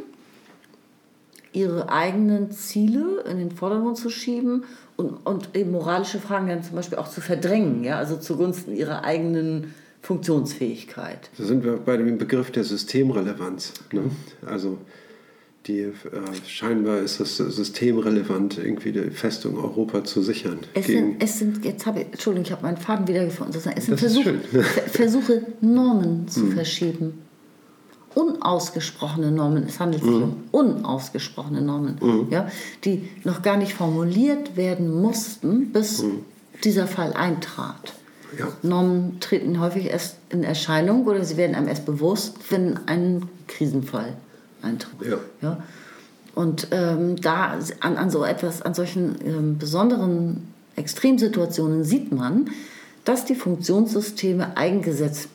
[1.52, 4.64] ihre eigenen Ziele in den Vordergrund zu schieben
[4.96, 9.04] und, und eben moralische Fragen dann zum Beispiel auch zu verdrängen, ja, also zugunsten ihrer
[9.04, 11.30] eigenen Funktionsfähigkeit.
[11.36, 13.72] Da sind wir bei dem Begriff der Systemrelevanz.
[13.92, 14.02] Ne?
[14.46, 14.78] Also
[15.66, 15.92] die, äh,
[16.46, 20.60] scheinbar ist es systemrelevant, irgendwie die Festung Europa zu sichern.
[20.74, 23.56] Es sind, es sind, jetzt habe ich, Entschuldigung, ich habe meinen Faden wiedergefunden.
[23.74, 24.34] Es sind Versuche.
[24.50, 24.62] Hm.
[24.92, 27.22] Versuche, Normen zu verschieben.
[28.14, 29.64] Unausgesprochene Normen.
[29.68, 30.22] Es handelt sich Hm.
[30.22, 31.98] um unausgesprochene Normen,
[32.30, 32.50] ja,
[32.84, 36.02] die noch gar nicht formuliert werden mussten, bis
[36.64, 37.92] dieser Fall eintrat.
[38.30, 38.38] Hm.
[38.38, 38.48] Ja.
[38.62, 44.14] Normen treten häufig erst in Erscheinung oder sie werden einem erst bewusst, wenn ein Krisenfall
[44.66, 45.08] eintritt.
[45.08, 45.18] Ja.
[45.40, 45.62] Ja?
[46.34, 52.50] Und ähm, da an, an so etwas, an solchen ähm, besonderen Extremsituationen sieht man,
[53.04, 55.28] dass die Funktionssysteme Eigengesetz,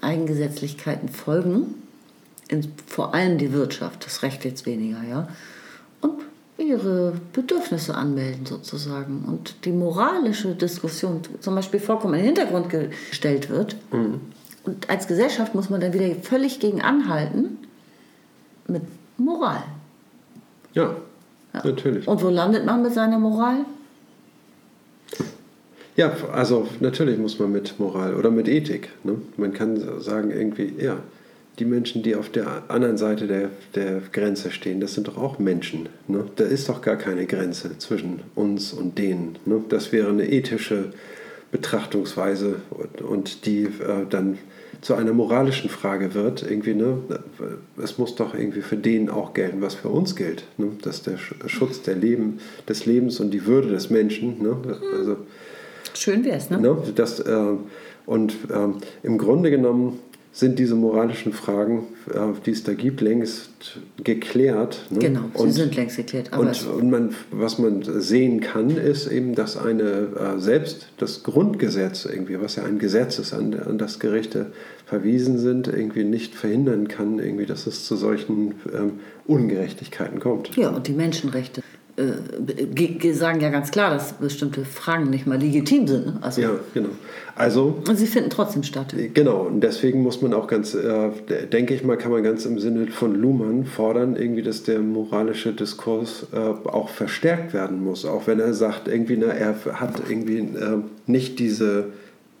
[0.00, 1.74] Eigengesetzlichkeiten folgen,
[2.48, 5.28] in, vor allem die Wirtschaft, das Recht jetzt weniger, ja,
[6.00, 6.22] und
[6.56, 9.24] ihre Bedürfnisse anmelden sozusagen.
[9.26, 12.68] Und die moralische Diskussion zum Beispiel vollkommen in den Hintergrund
[13.10, 13.76] gestellt wird.
[13.90, 17.58] Und als Gesellschaft muss man dann wieder völlig gegen anhalten
[18.70, 18.82] mit
[19.18, 19.62] Moral.
[21.52, 22.06] ja, natürlich.
[22.06, 23.64] Und wo landet man mit seiner Moral?
[25.96, 28.88] Ja, also natürlich muss man mit Moral oder mit Ethik.
[29.04, 29.16] Ne?
[29.36, 30.98] Man kann sagen, irgendwie, ja,
[31.58, 35.38] die Menschen, die auf der anderen Seite der, der Grenze stehen, das sind doch auch
[35.38, 35.90] Menschen.
[36.08, 36.24] Ne?
[36.36, 39.36] Da ist doch gar keine Grenze zwischen uns und denen.
[39.44, 39.62] Ne?
[39.68, 40.92] Das wäre eine ethische
[41.52, 44.38] Betrachtungsweise und, und die äh, dann
[44.80, 46.42] zu einer moralischen Frage wird.
[46.42, 46.98] Irgendwie, ne?
[47.82, 50.44] Es muss doch irgendwie für den auch gelten, was für uns gilt.
[50.56, 50.68] Ne?
[50.82, 54.56] Dass der Sch- Schutz der Leben, des Lebens und die Würde des Menschen, ne?
[54.96, 55.16] also
[55.94, 56.58] Schön wär's, ne?
[56.60, 56.76] Ne?
[56.94, 57.36] Das, äh,
[58.06, 59.98] und ähm, im Grunde genommen
[60.32, 64.86] sind diese moralischen Fragen, äh, die es da gibt, längst geklärt.
[64.90, 65.00] Ne?
[65.00, 66.36] Genau, sie und, sind längst geklärt.
[66.36, 69.82] Und, und man, was man sehen kann, ist eben, dass eine
[70.36, 74.52] äh, selbst das Grundgesetz irgendwie, was ja ein Gesetz ist, an, an das Gerichte
[74.86, 80.56] verwiesen sind, irgendwie nicht verhindern kann, irgendwie, dass es zu solchen ähm, Ungerechtigkeiten kommt.
[80.56, 81.62] ja, und die Menschenrechte
[82.00, 86.06] äh, sagen ja ganz klar, dass bestimmte Fragen nicht mal legitim sind.
[86.06, 86.18] Ne?
[86.20, 86.90] Also, ja, genau.
[87.36, 88.94] Also, und sie finden trotzdem statt.
[89.14, 91.10] Genau, und deswegen muss man auch ganz, äh,
[91.52, 95.52] denke ich mal, kann man ganz im Sinne von Luhmann fordern, irgendwie, dass der moralische
[95.52, 98.04] Diskurs äh, auch verstärkt werden muss.
[98.04, 101.86] Auch wenn er sagt, irgendwie, na, er hat irgendwie äh, nicht diese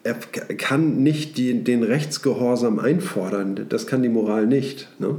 [0.02, 0.14] er
[0.56, 3.66] kann nicht die, den Rechtsgehorsam einfordern.
[3.68, 4.88] Das kann die Moral nicht.
[4.98, 5.16] Ne?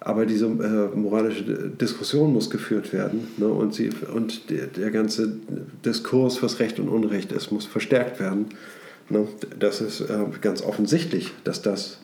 [0.00, 3.28] Aber diese äh, moralische Diskussion muss geführt werden.
[3.36, 3.48] Ne?
[3.48, 5.34] Und, sie, und der, der, ganze
[5.84, 8.46] Diskurs, was Recht und Unrecht ist, muss verstärkt werden.
[9.10, 9.28] Ne?
[9.58, 11.98] Das ist äh, ganz offensichtlich, dass das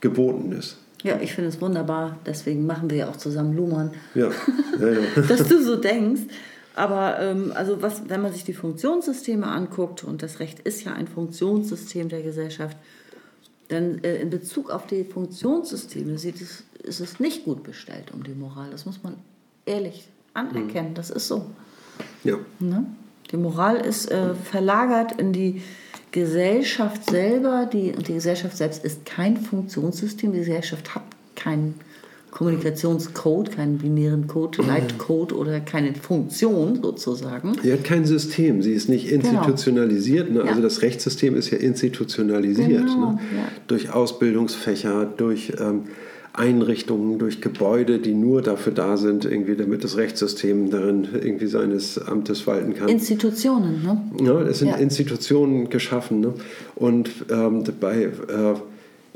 [0.00, 0.76] geboten ist.
[1.02, 2.18] Ja, ich finde es wunderbar.
[2.24, 3.92] Deswegen machen wir ja auch zusammen Luhmann.
[4.14, 4.30] Ja.
[4.80, 5.22] ja, ja.
[5.28, 6.22] dass du so denkst.
[6.76, 10.92] Aber ähm, also was, wenn man sich die Funktionssysteme anguckt, und das Recht ist ja
[10.92, 12.76] ein Funktionssystem der Gesellschaft,
[13.68, 18.22] dann äh, in Bezug auf die Funktionssysteme sieht es, ist es nicht gut bestellt um
[18.22, 18.70] die Moral.
[18.70, 19.14] Das muss man
[19.66, 20.90] ehrlich anerkennen.
[20.90, 20.94] Mhm.
[20.94, 21.46] Das ist so.
[22.22, 22.36] Ja.
[22.58, 22.86] Ne?
[23.30, 25.62] Die Moral ist äh, verlagert in die
[26.12, 27.68] Gesellschaft selber.
[27.72, 30.32] Die, und die Gesellschaft selbst ist kein Funktionssystem.
[30.32, 31.02] Die Gesellschaft hat
[31.34, 31.74] keinen
[32.30, 34.68] Kommunikationscode, keinen binären Code, mhm.
[34.68, 37.52] Leitcode oder keine Funktion sozusagen.
[37.62, 39.28] Sie hat kein System, sie ist nicht genau.
[39.28, 40.28] institutionalisiert.
[40.28, 40.40] Genau.
[40.42, 40.48] Ne?
[40.48, 40.64] Also ja.
[40.64, 42.86] das Rechtssystem ist ja institutionalisiert.
[42.86, 43.18] Genau, ne?
[43.36, 43.48] ja.
[43.68, 45.84] Durch Ausbildungsfächer, durch ähm,
[46.34, 51.96] Einrichtungen, durch Gebäude, die nur dafür da sind, irgendwie, damit das Rechtssystem darin irgendwie seines
[51.98, 52.88] Amtes walten kann.
[52.88, 54.02] Institutionen, ne?
[54.20, 54.76] Ja, es sind ja.
[54.76, 56.20] Institutionen geschaffen.
[56.20, 56.34] Ne?
[56.74, 58.54] Und ähm, bei äh,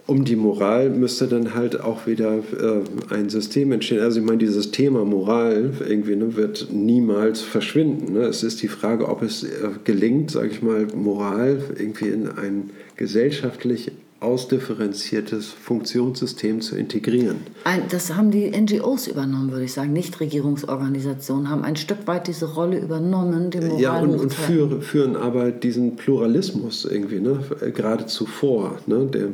[0.06, 4.00] um die Moral müsste dann halt auch wieder äh, ein System entstehen.
[4.00, 8.14] Also ich meine, dieses Thema Moral irgendwie ne, wird niemals verschwinden.
[8.14, 8.20] Ne?
[8.20, 9.48] Es ist die Frage, ob es äh,
[9.84, 13.90] gelingt, sage ich mal, Moral irgendwie in ein gesellschaftlich
[14.20, 17.36] ausdifferenziertes Funktionssystem zu integrieren.
[17.62, 19.92] Ein, das haben die NGOs übernommen, würde ich sagen.
[19.92, 25.14] Nichtregierungsorganisationen haben ein Stück weit diese Rolle übernommen, die Moral Ja, und, und führen, führen
[25.14, 27.38] aber diesen Pluralismus irgendwie ne,
[27.72, 28.78] geradezu vor.
[28.86, 29.28] Ne, der,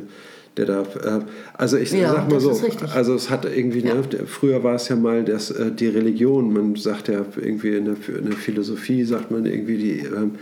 [0.55, 1.21] der da, äh,
[1.55, 2.55] also ich ja, sag mal so,
[2.93, 3.95] also es hat irgendwie, ne, ja.
[3.95, 7.85] ne, früher war es ja mal das, äh, die Religion, man sagt ja irgendwie in
[7.85, 10.35] der, in der Philosophie, sagt man irgendwie die ähm,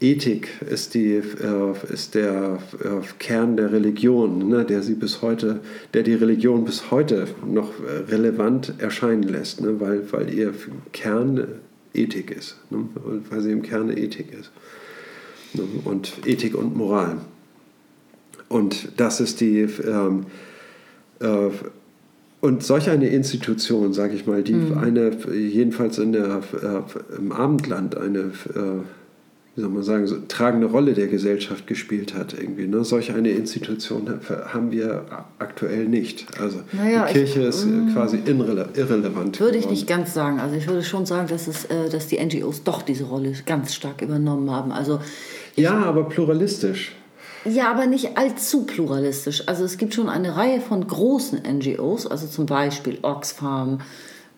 [0.00, 5.60] Ethik ist, die, äh, ist der äh, Kern der Religion, ne, der sie bis heute,
[5.92, 10.54] der die Religion bis heute noch äh, relevant erscheinen lässt, ne, weil, weil ihr
[10.92, 11.48] Kern
[11.94, 12.84] Ethik ist, ne,
[13.28, 14.52] weil sie im Kern Ethik ist.
[15.54, 17.18] Ne, und Ethik und Moral.
[18.48, 19.60] Und das ist die.
[19.60, 20.26] Ähm,
[21.20, 21.50] äh,
[22.40, 24.78] und solch eine Institution, sage ich mal, die mhm.
[24.78, 28.18] eine, jedenfalls in der, äh, im Abendland eine,
[28.54, 28.82] äh,
[29.58, 32.68] wie soll man sagen, so, tragende Rolle der Gesellschaft gespielt hat, irgendwie.
[32.68, 32.84] Ne?
[32.84, 34.20] Solch eine Institution
[34.52, 35.04] haben wir
[35.40, 36.26] aktuell nicht.
[36.40, 37.92] Also naja, die Kirche ich, ist mm.
[37.92, 39.40] quasi irrele irrelevant.
[39.40, 40.38] Würde ich nicht ganz sagen.
[40.38, 43.74] Also ich würde schon sagen, dass, es, äh, dass die NGOs doch diese Rolle ganz
[43.74, 44.70] stark übernommen haben.
[44.70, 45.00] Also
[45.56, 46.92] ja, aber pluralistisch.
[47.44, 49.48] Ja, aber nicht allzu pluralistisch.
[49.48, 53.80] Also es gibt schon eine Reihe von großen NGOs, also zum Beispiel Oxfam,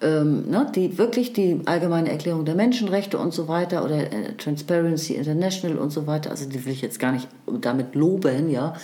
[0.03, 5.15] ähm, ne, die wirklich die allgemeine Erklärung der Menschenrechte und so weiter oder äh, Transparency
[5.15, 7.29] International und so weiter, also die will ich jetzt gar nicht
[7.61, 8.75] damit loben, ja,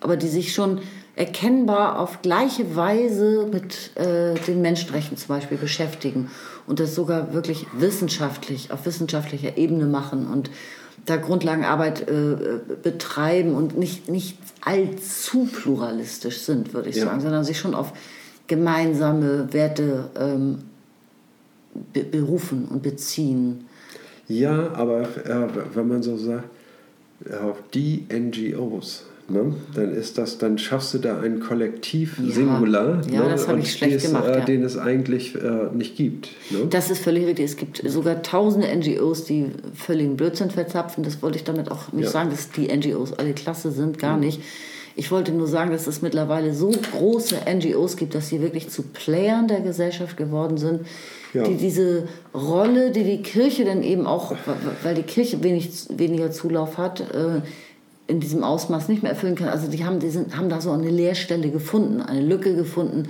[0.00, 0.80] aber die sich schon
[1.14, 6.30] erkennbar auf gleiche Weise mit äh, den Menschenrechten zum Beispiel beschäftigen
[6.66, 10.50] und das sogar wirklich wissenschaftlich, auf wissenschaftlicher Ebene machen und
[11.06, 12.36] da Grundlagenarbeit äh,
[12.82, 17.04] betreiben und nicht, nicht allzu pluralistisch sind, würde ich ja.
[17.04, 17.92] sagen, sondern sich schon auf
[18.46, 20.58] gemeinsame Werte ähm,
[21.92, 23.66] be berufen und beziehen.
[24.28, 26.48] Ja, aber äh, wenn man so sagt,
[27.30, 29.54] ja, die NGOs, Ne?
[29.74, 32.32] Dann ist das, dann schaffst du da ein Kollektiv ja.
[32.32, 33.30] Singular, ja, ne?
[33.30, 34.44] das habe ich schlecht des, gemacht, äh, ja.
[34.44, 36.30] den es eigentlich äh, nicht gibt.
[36.50, 36.66] Ne?
[36.70, 37.44] Das ist völlig richtig.
[37.44, 41.02] Es gibt sogar tausende NGOs, die völligen Blödsinn verzapfen.
[41.02, 42.10] Das wollte ich damit auch nicht ja.
[42.10, 44.40] sagen, dass die NGOs alle klasse sind, gar nicht.
[44.98, 48.82] Ich wollte nur sagen, dass es mittlerweile so große NGOs gibt, dass sie wirklich zu
[48.82, 50.86] Playern der Gesellschaft geworden sind,
[51.34, 51.44] ja.
[51.44, 54.34] die diese Rolle, die die Kirche dann eben auch,
[54.82, 57.42] weil die Kirche wenig, weniger Zulauf hat, äh,
[58.06, 59.50] in diesem Ausmaß nicht mehr erfüllen kann.
[59.50, 63.08] Also die haben, die sind, haben da so eine Leerstelle gefunden, eine Lücke gefunden.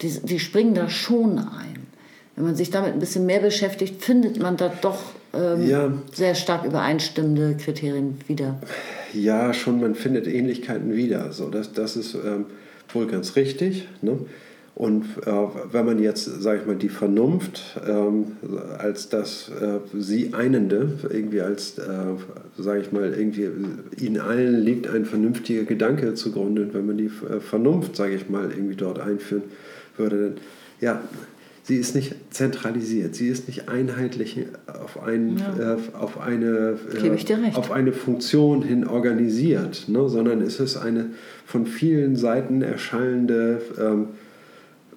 [0.00, 1.86] Die, die springen da schon ein.
[2.34, 4.98] Wenn man sich damit ein bisschen mehr beschäftigt, findet man da doch
[5.34, 5.92] ähm, ja.
[6.12, 8.58] sehr stark übereinstimmende Kriterien wieder.
[9.12, 11.32] Ja, schon, man findet Ähnlichkeiten wieder.
[11.32, 12.46] So, das, das ist ähm,
[12.92, 13.88] wohl ganz richtig.
[14.00, 14.18] Ne?
[14.74, 15.30] Und äh,
[15.70, 18.36] wenn man jetzt, sage ich mal, die Vernunft ähm,
[18.78, 21.82] als das äh, sie einende, irgendwie als, äh,
[22.56, 23.50] sage ich mal, irgendwie
[23.98, 28.30] ihnen allen liegt ein vernünftiger Gedanke zugrunde, und wenn man die äh, Vernunft, sage ich
[28.30, 29.42] mal, irgendwie dort einführen
[29.98, 30.34] würde, dann,
[30.80, 31.02] ja,
[31.64, 35.74] sie ist nicht zentralisiert, sie ist nicht einheitlich auf, ein, ja.
[35.74, 41.10] äh, auf, eine, äh, auf eine Funktion hin organisiert, ne, sondern es ist eine
[41.46, 44.08] von vielen Seiten erschallende ähm,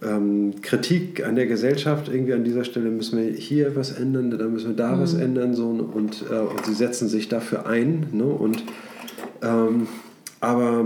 [0.04, 2.10] ähm, Kritik an der Gesellschaft.
[2.10, 5.02] Irgendwie an dieser Stelle müssen wir hier was ändern, da müssen wir da mhm.
[5.02, 5.54] was ändern.
[5.54, 8.08] So, und, äh, und sie setzen sich dafür ein.
[8.12, 8.64] Ne, und,
[9.44, 9.88] ähm,
[10.40, 10.86] aber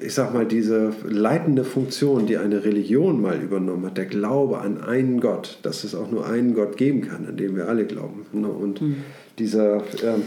[0.00, 4.80] ich sag mal, diese leitende Funktion, die eine Religion mal übernommen hat, der Glaube an
[4.82, 8.26] einen Gott, dass es auch nur einen Gott geben kann, an den wir alle glauben.
[8.32, 8.48] Ne?
[8.48, 8.96] Und, mhm.
[9.38, 10.20] dieser, äh,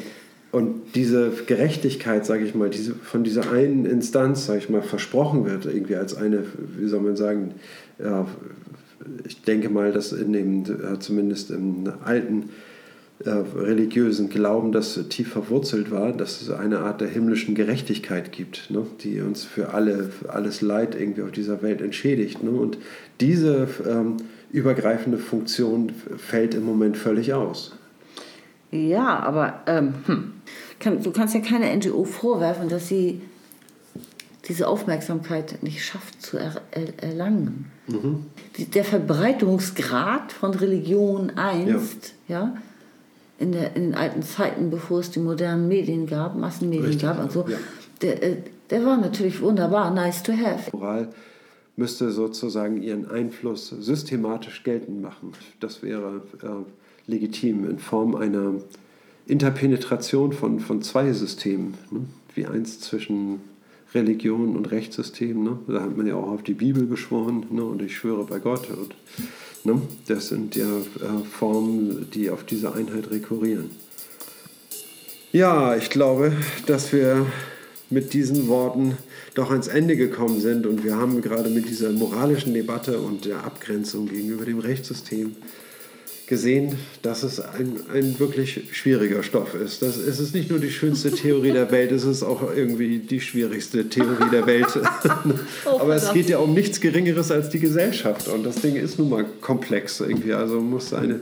[0.52, 5.45] und diese Gerechtigkeit, sage ich mal, diese, von dieser einen Instanz, sage ich mal, versprochen
[5.45, 6.44] wird, irgendwie als eine,
[6.78, 7.53] wie soll man sagen,
[8.03, 8.28] ja,
[9.26, 12.49] ich denke mal, dass in dem, zumindest im alten
[13.26, 18.85] religiösen Glauben, das tief verwurzelt war, dass es eine Art der himmlischen Gerechtigkeit gibt, ne,
[19.02, 22.43] die uns für alle, für alles Leid irgendwie auf dieser Welt entschädigt.
[22.43, 22.52] Ne?
[22.52, 22.77] Und
[23.19, 24.18] diese ähm,
[24.52, 27.76] übergreifende Funktion fällt im Moment völlig aus.
[28.72, 30.34] Ja, aber ähm, hm.
[30.80, 33.22] kann, du kannst ja keine NGO vorwerfen, dass sie
[34.48, 37.72] diese Aufmerksamkeit nicht schafft zu er, er, erlangen.
[37.88, 38.26] Mhm.
[38.57, 42.57] Die, der Verbreitungsgrad von Religion einst, ja, ja
[43.41, 47.19] in, der, in den alten Zeiten, bevor es die modernen Medien gab, Massenmedien Richtig, gab
[47.19, 47.57] und so, ja.
[48.01, 48.38] der, äh,
[48.69, 50.69] der war natürlich wunderbar, nice to have.
[50.72, 51.09] Moral
[51.76, 55.34] müsste sozusagen ihren Einfluss systematisch geltend machen.
[55.59, 58.53] Das wäre äh, legitim in Form einer
[59.26, 62.01] Interpenetration von, von zwei Systemen, ne?
[62.35, 63.41] wie eins zwischen
[63.93, 65.43] Religion und Rechtssystem.
[65.43, 65.59] Ne?
[65.68, 67.63] Da hat man ja auch auf die Bibel geschworen ne?
[67.63, 68.69] und ich schwöre bei Gott.
[68.69, 68.95] Und
[69.64, 69.82] Ne?
[70.08, 73.70] Das sind ja äh, Formen, die auf diese Einheit rekurrieren.
[75.32, 76.34] Ja, ich glaube,
[76.66, 77.26] dass wir
[77.90, 78.98] mit diesen Worten
[79.34, 83.44] doch ans Ende gekommen sind und wir haben gerade mit dieser moralischen Debatte und der
[83.44, 85.36] Abgrenzung gegenüber dem Rechtssystem
[86.32, 89.82] gesehen, dass es ein, ein wirklich schwieriger Stoff ist.
[89.82, 93.20] Das, es ist nicht nur die schönste Theorie der Welt, es ist auch irgendwie die
[93.20, 94.68] schwierigste Theorie der Welt.
[95.66, 98.98] oh, Aber es geht ja um nichts Geringeres als die Gesellschaft und das Ding ist
[98.98, 100.32] nun mal komplex irgendwie.
[100.32, 101.20] Also muss eine,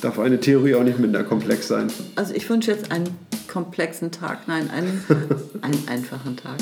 [0.00, 1.88] darf eine Theorie auch nicht minder komplex sein.
[2.14, 3.08] Also ich wünsche jetzt einen
[3.48, 5.04] komplexen Tag, nein, einen,
[5.60, 6.60] einen einfachen Tag.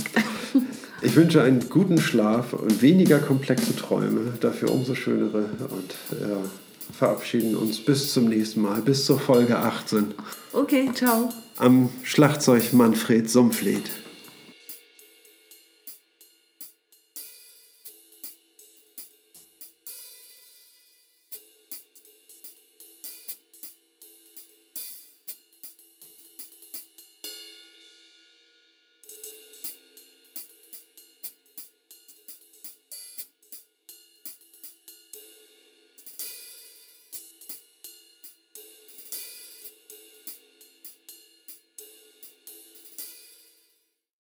[1.02, 6.36] Ich wünsche einen guten Schlaf und weniger komplexe Träume, dafür umso schönere und ja,
[6.92, 10.14] verabschieden uns bis zum nächsten Mal, bis zur Folge 18.
[10.52, 11.30] Okay, ciao.
[11.56, 13.99] Am Schlagzeug Manfred Sumpfled.